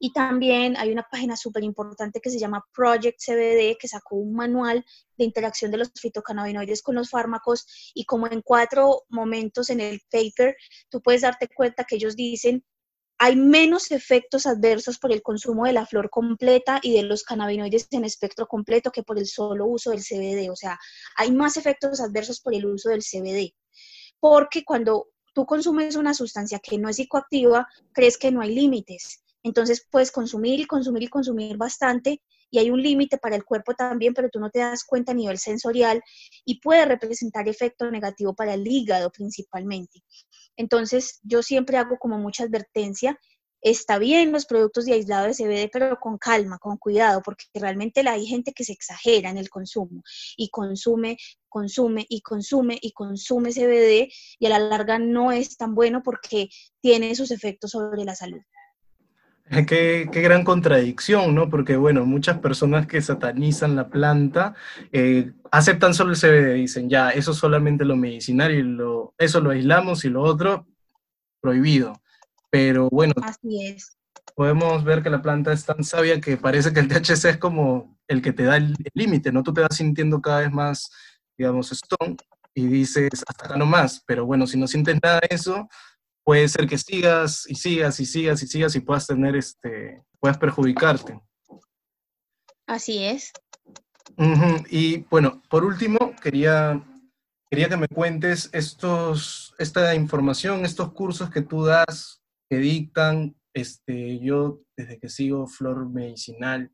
Y 0.00 0.12
también 0.12 0.76
hay 0.76 0.92
una 0.92 1.06
página 1.10 1.36
súper 1.36 1.64
importante 1.64 2.20
que 2.20 2.30
se 2.30 2.38
llama 2.38 2.64
Project 2.74 3.18
CBD, 3.24 3.76
que 3.78 3.88
sacó 3.88 4.16
un 4.16 4.34
manual 4.34 4.84
de 5.16 5.24
interacción 5.24 5.70
de 5.70 5.78
los 5.78 5.90
fitocannabinoides 5.94 6.82
con 6.82 6.94
los 6.96 7.10
fármacos 7.10 7.92
y 7.94 8.04
como 8.04 8.26
en 8.26 8.42
cuatro 8.42 9.04
momentos 9.08 9.70
en 9.70 9.80
el 9.80 10.00
paper, 10.10 10.56
tú 10.88 11.00
puedes 11.00 11.22
darte 11.22 11.48
cuenta 11.48 11.84
que 11.84 11.96
ellos 11.96 12.14
dicen 12.14 12.64
hay 13.20 13.34
menos 13.34 13.90
efectos 13.90 14.46
adversos 14.46 14.98
por 14.98 15.12
el 15.12 15.22
consumo 15.22 15.64
de 15.64 15.72
la 15.72 15.86
flor 15.86 16.08
completa 16.08 16.78
y 16.82 16.94
de 16.94 17.02
los 17.02 17.24
cannabinoides 17.24 17.88
en 17.90 18.04
espectro 18.04 18.46
completo 18.46 18.92
que 18.92 19.02
por 19.02 19.18
el 19.18 19.26
solo 19.26 19.66
uso 19.66 19.90
del 19.90 20.04
CBD. 20.04 20.50
O 20.50 20.56
sea, 20.56 20.78
hay 21.16 21.32
más 21.32 21.56
efectos 21.56 22.00
adversos 22.00 22.40
por 22.40 22.54
el 22.54 22.64
uso 22.66 22.90
del 22.90 23.02
CBD. 23.02 23.54
Porque 24.20 24.64
cuando 24.64 25.08
tú 25.38 25.46
consumes 25.46 25.94
una 25.94 26.14
sustancia 26.14 26.58
que 26.58 26.78
no 26.78 26.88
es 26.88 26.96
psicoactiva, 26.96 27.68
crees 27.92 28.18
que 28.18 28.32
no 28.32 28.40
hay 28.40 28.52
límites. 28.52 29.22
Entonces 29.44 29.86
puedes 29.88 30.10
consumir 30.10 30.58
y 30.58 30.64
consumir 30.64 31.04
y 31.04 31.06
consumir 31.06 31.56
bastante 31.56 32.20
y 32.50 32.58
hay 32.58 32.72
un 32.72 32.82
límite 32.82 33.18
para 33.18 33.36
el 33.36 33.44
cuerpo 33.44 33.72
también, 33.74 34.14
pero 34.14 34.30
tú 34.30 34.40
no 34.40 34.50
te 34.50 34.58
das 34.58 34.82
cuenta 34.82 35.12
a 35.12 35.14
nivel 35.14 35.38
sensorial 35.38 36.02
y 36.44 36.58
puede 36.58 36.86
representar 36.86 37.48
efecto 37.48 37.88
negativo 37.88 38.34
para 38.34 38.54
el 38.54 38.66
hígado 38.66 39.12
principalmente. 39.12 40.02
Entonces 40.56 41.20
yo 41.22 41.44
siempre 41.44 41.76
hago 41.76 41.98
como 42.00 42.18
mucha 42.18 42.42
advertencia. 42.42 43.16
Está 43.60 43.98
bien 43.98 44.32
los 44.32 44.46
productos 44.46 44.84
de 44.86 44.92
aislado 44.92 45.26
de 45.26 45.34
CBD, 45.34 45.70
pero 45.72 45.98
con 45.98 46.18
calma, 46.18 46.58
con 46.58 46.76
cuidado, 46.76 47.22
porque 47.22 47.44
realmente 47.54 48.00
hay 48.08 48.26
gente 48.26 48.52
que 48.52 48.64
se 48.64 48.72
exagera 48.72 49.30
en 49.30 49.38
el 49.38 49.50
consumo 49.50 50.02
y 50.36 50.48
consume, 50.50 51.16
consume 51.48 52.06
y 52.08 52.20
consume 52.20 52.78
y 52.80 52.92
consume 52.92 53.52
CBD 53.52 54.12
y 54.38 54.46
a 54.46 54.50
la 54.50 54.58
larga 54.58 54.98
no 54.98 55.32
es 55.32 55.56
tan 55.56 55.74
bueno 55.74 56.02
porque 56.02 56.48
tiene 56.80 57.14
sus 57.14 57.30
efectos 57.30 57.72
sobre 57.72 58.04
la 58.04 58.14
salud. 58.14 58.40
Qué, 59.66 60.10
qué, 60.12 60.20
gran 60.20 60.44
contradicción, 60.44 61.34
¿no? 61.34 61.48
Porque, 61.48 61.76
bueno, 61.76 62.04
muchas 62.04 62.38
personas 62.38 62.86
que 62.86 63.00
satanizan 63.00 63.76
la 63.76 63.88
planta 63.88 64.54
eh, 64.92 65.32
aceptan 65.50 65.94
solo 65.94 66.10
el 66.10 66.18
CBD, 66.18 66.54
dicen, 66.54 66.90
ya, 66.90 67.10
eso 67.10 67.30
es 67.30 67.38
solamente 67.38 67.86
lo 67.86 67.96
medicinal 67.96 68.52
y 68.52 68.62
lo, 68.62 69.14
eso 69.16 69.40
lo 69.40 69.50
aislamos 69.50 70.04
y 70.04 70.10
lo 70.10 70.22
otro 70.22 70.66
prohibido. 71.40 71.94
Pero 72.50 72.88
bueno, 72.90 73.14
Así 73.22 73.66
es. 73.66 73.96
podemos 74.34 74.84
ver 74.84 75.02
que 75.02 75.10
la 75.10 75.22
planta 75.22 75.52
es 75.52 75.64
tan 75.64 75.84
sabia 75.84 76.20
que 76.20 76.36
parece 76.36 76.72
que 76.72 76.80
el 76.80 76.88
THC 76.88 77.24
es 77.30 77.36
como 77.38 77.98
el 78.08 78.22
que 78.22 78.32
te 78.32 78.44
da 78.44 78.56
el 78.56 78.74
límite, 78.94 79.32
¿no? 79.32 79.42
Tú 79.42 79.52
te 79.52 79.60
vas 79.60 79.76
sintiendo 79.76 80.20
cada 80.20 80.40
vez 80.40 80.52
más, 80.52 80.90
digamos, 81.36 81.70
stone 81.72 82.16
y 82.54 82.66
dices, 82.66 83.10
hasta 83.26 83.46
acá 83.46 83.56
no 83.56 83.66
más, 83.66 84.02
pero 84.06 84.26
bueno, 84.26 84.46
si 84.46 84.58
no 84.58 84.66
sientes 84.66 84.98
nada 85.02 85.20
de 85.20 85.34
eso, 85.34 85.68
puede 86.24 86.48
ser 86.48 86.66
que 86.66 86.76
sigas 86.76 87.44
y 87.48 87.54
sigas 87.54 88.00
y 88.00 88.06
sigas 88.06 88.42
y 88.42 88.46
sigas 88.46 88.76
y 88.76 88.80
puedas 88.80 89.06
tener, 89.06 89.36
este, 89.36 90.02
puedas 90.18 90.38
perjudicarte. 90.38 91.20
Así 92.66 93.04
es. 93.04 93.32
Y 94.70 94.98
bueno, 95.10 95.40
por 95.48 95.64
último, 95.64 96.14
quería, 96.22 96.82
quería 97.50 97.68
que 97.68 97.76
me 97.76 97.88
cuentes 97.88 98.50
estos, 98.52 99.54
esta 99.58 99.94
información, 99.94 100.64
estos 100.64 100.92
cursos 100.92 101.30
que 101.30 101.42
tú 101.42 101.64
das, 101.64 102.17
que 102.48 102.56
dictan. 102.56 103.34
Este, 103.54 104.20
yo, 104.20 104.60
desde 104.76 104.98
que 105.00 105.08
sigo 105.08 105.46
Flor 105.46 105.88
Medicinal, 105.88 106.70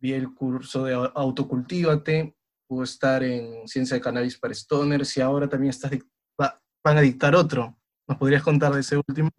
vi 0.00 0.12
el 0.12 0.32
curso 0.34 0.84
de 0.84 0.94
Autocultívate, 0.94 2.36
pude 2.68 2.84
estar 2.84 3.22
en 3.24 3.66
Ciencia 3.66 3.96
de 3.96 4.00
Cannabis 4.00 4.38
para 4.38 4.54
Stoners 4.54 5.16
y 5.16 5.20
ahora 5.20 5.48
también 5.48 5.70
estás, 5.70 5.90
van 6.36 6.98
a 6.98 7.00
dictar 7.00 7.34
otro. 7.34 7.76
¿Nos 8.06 8.18
podrías 8.18 8.42
contar 8.42 8.72
de 8.72 8.80
ese 8.80 8.96
último? 8.96 9.30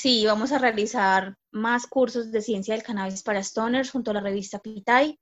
Sí, 0.00 0.24
vamos 0.24 0.50
a 0.52 0.58
realizar 0.58 1.36
más 1.52 1.86
cursos 1.86 2.32
de 2.32 2.40
ciencia 2.40 2.74
del 2.74 2.82
cannabis 2.82 3.22
para 3.22 3.42
stoners 3.42 3.90
junto 3.90 4.10
a 4.10 4.14
la 4.14 4.20
revista 4.20 4.58
Pitay. 4.58 5.20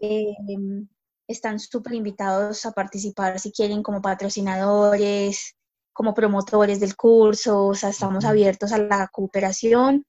Em, 0.00 0.88
están 1.28 1.60
súper 1.60 1.94
invitados 1.94 2.66
a 2.66 2.72
participar 2.72 3.38
si 3.38 3.52
quieren 3.52 3.82
como 3.82 4.02
patrocinadores, 4.02 5.54
como 5.98 6.14
promotores 6.14 6.78
del 6.78 6.94
curso, 6.94 7.66
o 7.66 7.74
sea, 7.74 7.88
estamos 7.88 8.24
abiertos 8.24 8.70
a 8.70 8.78
la 8.78 9.08
cooperación. 9.08 10.06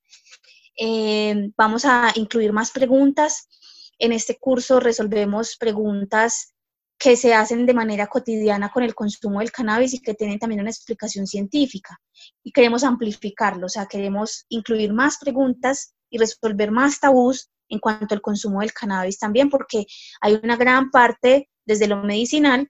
Em, 0.75 1.52
vamos 1.58 1.84
a 1.84 2.12
incluir 2.13 2.54
más 2.54 2.69
preguntas. 2.69 3.49
En 3.97 4.12
este 4.12 4.38
curso 4.38 4.80
resolvemos 4.80 5.58
preguntas 5.58 6.54
que 6.95 7.15
se 7.15 7.34
hacen 7.34 7.65
de 7.65 7.73
manera 7.73 8.06
cotidiana 8.06 8.69
con 8.69 8.84
el 8.84 8.93
consumo 8.93 9.39
del 9.39 9.52
cannabis 9.52 9.95
y 9.95 9.99
que 9.99 10.13
tienen 10.13 10.38
también 10.38 10.62
una 10.62 10.69
explicación 10.69 11.25
científica. 11.25 11.99
Y 12.43 12.52
queremos 12.52 12.84
amplificarlo, 12.84 13.65
o 13.65 13.69
sea, 13.69 13.88
queremos 13.88 14.45
incluir 14.49 14.93
más 14.93 15.17
preguntas 15.17 15.95
y 16.12 16.19
resolver 16.19 16.69
más 16.69 16.99
tabús 16.99 17.49
en 17.67 17.80
cuanto 17.80 18.13
al 18.13 18.21
consumo 18.21 18.60
del 18.60 18.73
cannabis 18.73 19.17
también, 19.17 19.49
porque 19.49 19.88
hay 20.21 20.39
una 20.43 20.56
gran 20.56 20.91
parte 20.91 21.49
desde 21.65 21.88
lo 21.88 22.04
medicinal, 22.04 22.69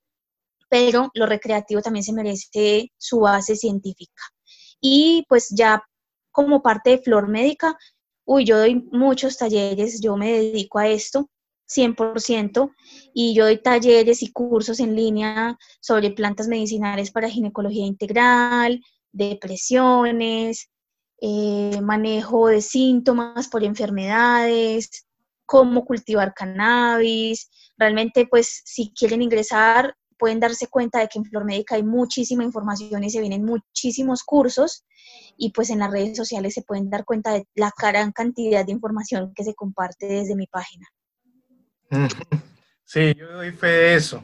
pero 0.70 1.10
lo 1.14 1.26
recreativo 1.26 1.82
también 1.82 2.04
se 2.04 2.14
merece 2.14 2.92
su 2.98 3.20
base 3.22 3.56
científica. 3.56 4.24
Y 4.80 5.26
pues 5.28 5.50
ya 5.50 5.84
como 6.32 6.62
parte 6.62 6.92
de 6.92 7.00
Flor 7.00 7.28
Médica, 7.28 7.78
uy, 8.26 8.46
yo 8.46 8.60
doy 8.60 8.88
muchos 8.92 9.38
talleres, 9.38 10.00
yo 10.02 10.16
me 10.16 10.32
dedico 10.32 10.80
a 10.80 10.88
esto, 10.88 11.30
100% 11.68 12.72
y 13.14 13.34
yo 13.36 13.46
doy 13.46 13.62
talleres 13.62 14.24
y 14.24 14.32
cursos 14.32 14.80
en 14.80 14.96
línea 14.96 15.58
sobre 15.82 16.12
plantas 16.12 16.48
medicinales 16.48 17.12
para 17.12 17.30
ginecología 17.30 17.86
integral, 17.86 18.82
depresiones, 19.12 20.70
eh, 21.22 21.80
manejo 21.82 22.48
de 22.48 22.62
síntomas 22.62 23.48
por 23.50 23.64
enfermedades, 23.64 25.08
cómo 25.46 25.86
cultivar 25.86 26.34
cannabis. 26.34 27.50
Realmente, 27.78 28.28
pues, 28.30 28.62
si 28.66 28.94
quieren 28.94 29.22
ingresar, 29.22 29.96
pueden 30.20 30.40
darse 30.40 30.68
cuenta 30.68 31.00
de 31.00 31.08
que 31.08 31.18
en 31.18 31.26
Flor 31.26 31.46
Médica 31.46 31.76
hay 31.76 31.84
muchísima 31.84 32.44
información 32.44 33.04
y 33.04 33.10
se 33.10 33.22
vienen 33.22 33.46
muchísimos 33.46 34.24
cursos 34.24 34.86
y 35.38 35.52
pues 35.52 35.70
en 35.70 35.80
las 35.80 35.90
redes 35.90 36.18
sociales 36.18 36.54
se 36.54 36.62
pueden 36.62 36.90
dar 36.90 37.06
cuenta 37.06 37.34
de 37.34 37.48
la 37.56 37.72
gran 37.82 38.12
cantidad 38.12 38.66
de 38.66 38.74
información 38.74 39.34
que 39.34 39.44
se 39.44 39.56
comparte 39.56 40.06
desde 40.06 40.36
mi 40.36 40.46
página. 40.46 40.86
Sí, 42.84 43.14
yo 43.16 43.32
doy 43.32 43.52
fe 43.52 43.68
de 43.68 43.96
eso. 43.96 44.24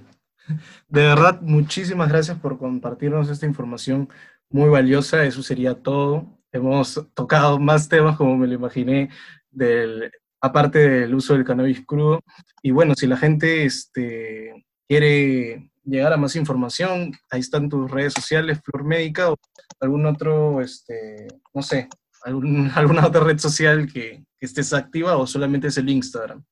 De 0.87 1.01
verdad, 1.01 1.41
muchísimas 1.41 2.09
gracias 2.09 2.37
por 2.37 2.57
compartirnos 2.59 3.29
esta 3.29 3.45
información 3.45 4.09
muy 4.49 4.69
valiosa. 4.69 5.23
Eso 5.23 5.41
sería 5.41 5.73
todo. 5.73 6.27
Hemos 6.51 7.07
tocado 7.13 7.59
más 7.59 7.89
temas 7.89 8.17
como 8.17 8.37
me 8.37 8.47
lo 8.47 8.53
imaginé, 8.53 9.09
del, 9.49 10.11
aparte 10.41 10.79
del 10.79 11.15
uso 11.15 11.33
del 11.33 11.45
cannabis 11.45 11.85
crudo. 11.85 12.23
Y 12.61 12.71
bueno, 12.71 12.93
si 12.95 13.07
la 13.07 13.17
gente 13.17 13.65
este, 13.65 14.65
quiere 14.87 15.69
llegar 15.83 16.13
a 16.13 16.17
más 16.17 16.35
información, 16.35 17.13
ahí 17.29 17.39
están 17.39 17.69
tus 17.69 17.89
redes 17.89 18.13
sociales, 18.13 18.59
Flor 18.63 18.83
Médica 18.83 19.31
o 19.31 19.37
algún 19.79 20.05
otro, 20.05 20.61
este, 20.61 21.27
no 21.53 21.61
sé, 21.61 21.89
alguna 22.23 23.05
otra 23.05 23.23
red 23.23 23.37
social 23.37 23.91
que, 23.91 24.23
que 24.39 24.45
estés 24.45 24.73
activa 24.73 25.17
o 25.17 25.27
solamente 25.27 25.67
es 25.67 25.77
el 25.77 25.89
Instagram. 25.89 26.43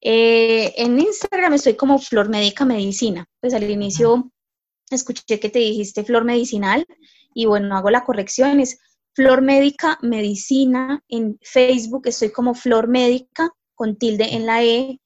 Eh, 0.00 0.74
en 0.76 0.98
Instagram 0.98 1.54
estoy 1.54 1.74
como 1.74 1.98
Flor 1.98 2.28
Médica 2.28 2.64
Medicina. 2.64 3.26
Pues 3.40 3.54
al 3.54 3.68
inicio 3.68 4.30
escuché 4.90 5.38
que 5.38 5.50
te 5.50 5.58
dijiste 5.58 6.04
Flor 6.04 6.24
Medicinal 6.24 6.86
y 7.34 7.46
bueno, 7.46 7.76
hago 7.76 7.90
la 7.90 8.04
corrección, 8.04 8.60
es 8.60 8.78
Flor 9.14 9.42
Médica 9.42 9.98
Medicina. 10.02 11.02
En 11.08 11.38
Facebook 11.42 12.06
estoy 12.06 12.30
como 12.30 12.54
Flor 12.54 12.88
Médica 12.88 13.50
con 13.74 13.96
tilde 13.96 14.34
en 14.34 14.46
la 14.46 14.64
E. 14.64 15.00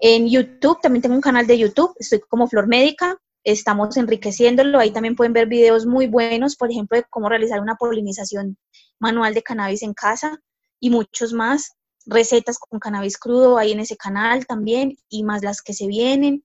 En 0.00 0.28
YouTube 0.28 0.80
también 0.80 1.02
tengo 1.02 1.14
un 1.14 1.20
canal 1.20 1.46
de 1.46 1.58
YouTube, 1.58 1.94
estoy 1.98 2.20
como 2.20 2.48
Flor 2.48 2.66
Médica. 2.66 3.18
Estamos 3.44 3.96
enriqueciéndolo. 3.98 4.78
Ahí 4.78 4.90
también 4.90 5.14
pueden 5.14 5.34
ver 5.34 5.46
videos 5.46 5.84
muy 5.84 6.06
buenos, 6.06 6.56
por 6.56 6.70
ejemplo, 6.70 6.96
de 6.96 7.04
cómo 7.10 7.28
realizar 7.28 7.60
una 7.60 7.76
polinización 7.76 8.56
manual 8.98 9.34
de 9.34 9.42
cannabis 9.42 9.82
en 9.82 9.92
casa 9.92 10.38
y 10.78 10.88
muchos 10.88 11.34
más 11.34 11.72
recetas 12.06 12.58
con 12.58 12.80
cannabis 12.80 13.18
crudo 13.18 13.58
ahí 13.58 13.72
en 13.72 13.80
ese 13.80 13.96
canal 13.96 14.46
también 14.46 14.96
y 15.10 15.22
más 15.22 15.42
las 15.42 15.60
que 15.60 15.74
se 15.74 15.86
vienen. 15.86 16.44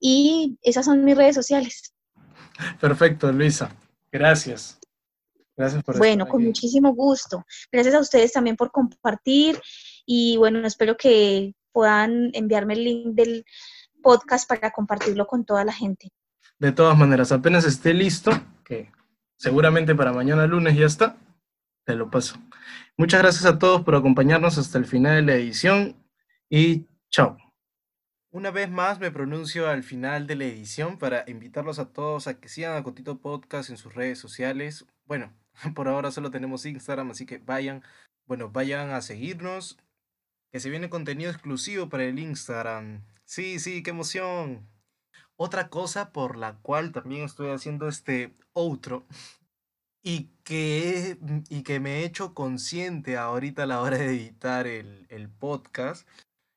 Y 0.00 0.58
esas 0.62 0.86
son 0.86 1.04
mis 1.04 1.16
redes 1.16 1.34
sociales. 1.34 1.94
Perfecto, 2.80 3.30
Luisa. 3.30 3.70
Gracias. 4.10 4.78
Gracias 5.56 5.82
por 5.84 5.98
Bueno, 5.98 6.26
con 6.26 6.42
muchísimo 6.42 6.94
gusto. 6.94 7.44
Gracias 7.70 7.94
a 7.94 8.00
ustedes 8.00 8.32
también 8.32 8.56
por 8.56 8.70
compartir 8.70 9.60
y 10.06 10.38
bueno, 10.38 10.66
espero 10.66 10.96
que 10.96 11.54
puedan 11.72 12.30
enviarme 12.34 12.74
el 12.74 12.84
link 12.84 13.06
del 13.14 13.44
podcast 14.02 14.48
para 14.48 14.70
compartirlo 14.70 15.26
con 15.26 15.44
toda 15.44 15.64
la 15.64 15.72
gente. 15.72 16.10
De 16.58 16.72
todas 16.72 16.96
maneras, 16.96 17.32
apenas 17.32 17.64
esté 17.64 17.94
listo, 17.94 18.30
que 18.64 18.92
seguramente 19.36 19.94
para 19.94 20.12
mañana 20.12 20.46
lunes 20.46 20.76
ya 20.76 20.86
está, 20.86 21.16
te 21.84 21.94
lo 21.94 22.10
paso. 22.10 22.36
Muchas 22.96 23.22
gracias 23.22 23.46
a 23.46 23.58
todos 23.58 23.82
por 23.82 23.94
acompañarnos 23.94 24.58
hasta 24.58 24.78
el 24.78 24.86
final 24.86 25.16
de 25.16 25.32
la 25.32 25.38
edición 25.38 25.96
y 26.48 26.86
chao. 27.10 27.36
Una 28.30 28.50
vez 28.50 28.70
más 28.70 28.98
me 28.98 29.10
pronuncio 29.10 29.68
al 29.68 29.82
final 29.82 30.26
de 30.26 30.36
la 30.36 30.44
edición 30.44 30.98
para 30.98 31.24
invitarlos 31.26 31.78
a 31.78 31.92
todos 31.92 32.26
a 32.26 32.40
que 32.40 32.48
sigan 32.48 32.76
a 32.76 32.82
Cotito 32.82 33.18
Podcast 33.18 33.68
en 33.70 33.76
sus 33.76 33.94
redes 33.94 34.18
sociales. 34.18 34.86
Bueno, 35.04 35.34
Por 35.74 35.88
ahora 35.88 36.10
solo 36.10 36.30
tenemos 36.30 36.66
Instagram, 36.66 37.10
así 37.10 37.26
que 37.26 37.38
vayan, 37.38 37.82
bueno, 38.26 38.50
vayan 38.50 38.90
a 38.90 39.00
seguirnos, 39.00 39.78
que 40.52 40.60
se 40.60 40.70
viene 40.70 40.90
contenido 40.90 41.30
exclusivo 41.30 41.88
para 41.88 42.04
el 42.04 42.18
Instagram. 42.18 43.02
Sí, 43.24 43.58
sí, 43.58 43.82
qué 43.82 43.90
emoción. 43.90 44.68
Otra 45.36 45.70
cosa 45.70 46.12
por 46.12 46.36
la 46.36 46.58
cual 46.58 46.92
también 46.92 47.24
estoy 47.24 47.50
haciendo 47.50 47.88
este 47.88 48.34
outro 48.52 49.06
y 50.02 50.28
que, 50.44 51.16
y 51.48 51.62
que 51.62 51.80
me 51.80 52.00
he 52.00 52.04
hecho 52.04 52.34
consciente 52.34 53.16
ahorita 53.16 53.62
a 53.62 53.66
la 53.66 53.80
hora 53.80 53.96
de 53.96 54.06
editar 54.06 54.66
el, 54.66 55.06
el 55.08 55.30
podcast 55.30 56.06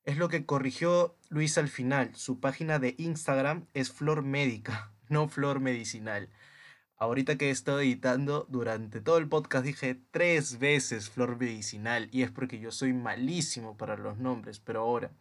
es 0.03 0.17
lo 0.17 0.29
que 0.29 0.45
corrigió 0.45 1.15
Luis 1.29 1.57
al 1.57 1.69
final. 1.69 2.15
Su 2.15 2.39
página 2.39 2.79
de 2.79 2.95
Instagram 2.97 3.65
es 3.73 3.91
Flor 3.91 4.23
Médica, 4.23 4.91
no 5.09 5.29
Flor 5.29 5.59
Medicinal. 5.59 6.29
Ahorita 6.97 7.37
que 7.37 7.47
he 7.47 7.51
estado 7.51 7.81
editando, 7.81 8.45
durante 8.49 9.01
todo 9.01 9.17
el 9.17 9.27
podcast 9.27 9.65
dije 9.65 9.99
tres 10.11 10.59
veces 10.59 11.09
Flor 11.09 11.37
Medicinal 11.37 12.07
y 12.11 12.23
es 12.23 12.31
porque 12.31 12.59
yo 12.59 12.71
soy 12.71 12.93
malísimo 12.93 13.75
para 13.75 13.97
los 13.97 14.17
nombres, 14.17 14.59
pero 14.59 14.81
ahora, 14.81 15.11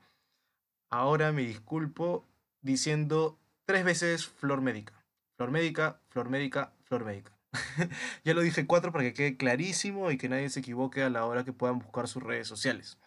ahora 0.89 1.33
me 1.33 1.43
disculpo 1.43 2.25
diciendo 2.63 3.39
tres 3.65 3.85
veces 3.85 4.27
Flor 4.27 4.61
Médica. 4.61 4.93
Flor 5.37 5.51
Médica, 5.51 6.01
Flor 6.11 6.29
Médica, 6.29 6.73
Flor 6.85 7.05
Médica. 7.05 7.33
ya 8.25 8.35
lo 8.35 8.43
dije 8.43 8.67
cuatro 8.67 8.93
para 8.93 9.05
que 9.05 9.15
quede 9.15 9.37
clarísimo 9.37 10.13
y 10.13 10.17
que 10.17 10.29
nadie 10.29 10.51
se 10.51 10.61
equivoque 10.61 11.03
a 11.03 11.11
la 11.11 11.25
hora 11.25 11.45
que 11.45 11.53
puedan 11.53 11.81
buscar 11.81 12.07
sus 12.07 12.23
redes 12.23 12.47
sociales. 12.47 12.99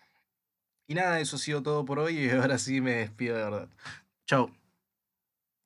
Y 0.87 0.93
nada, 0.93 1.19
eso 1.19 1.37
ha 1.37 1.39
sido 1.39 1.63
todo 1.63 1.85
por 1.85 1.99
hoy 1.99 2.17
y 2.17 2.29
ahora 2.31 2.57
sí 2.57 2.81
me 2.81 2.95
despido 2.95 3.37
de 3.37 3.43
verdad. 3.43 3.69
Chao. 4.25 4.51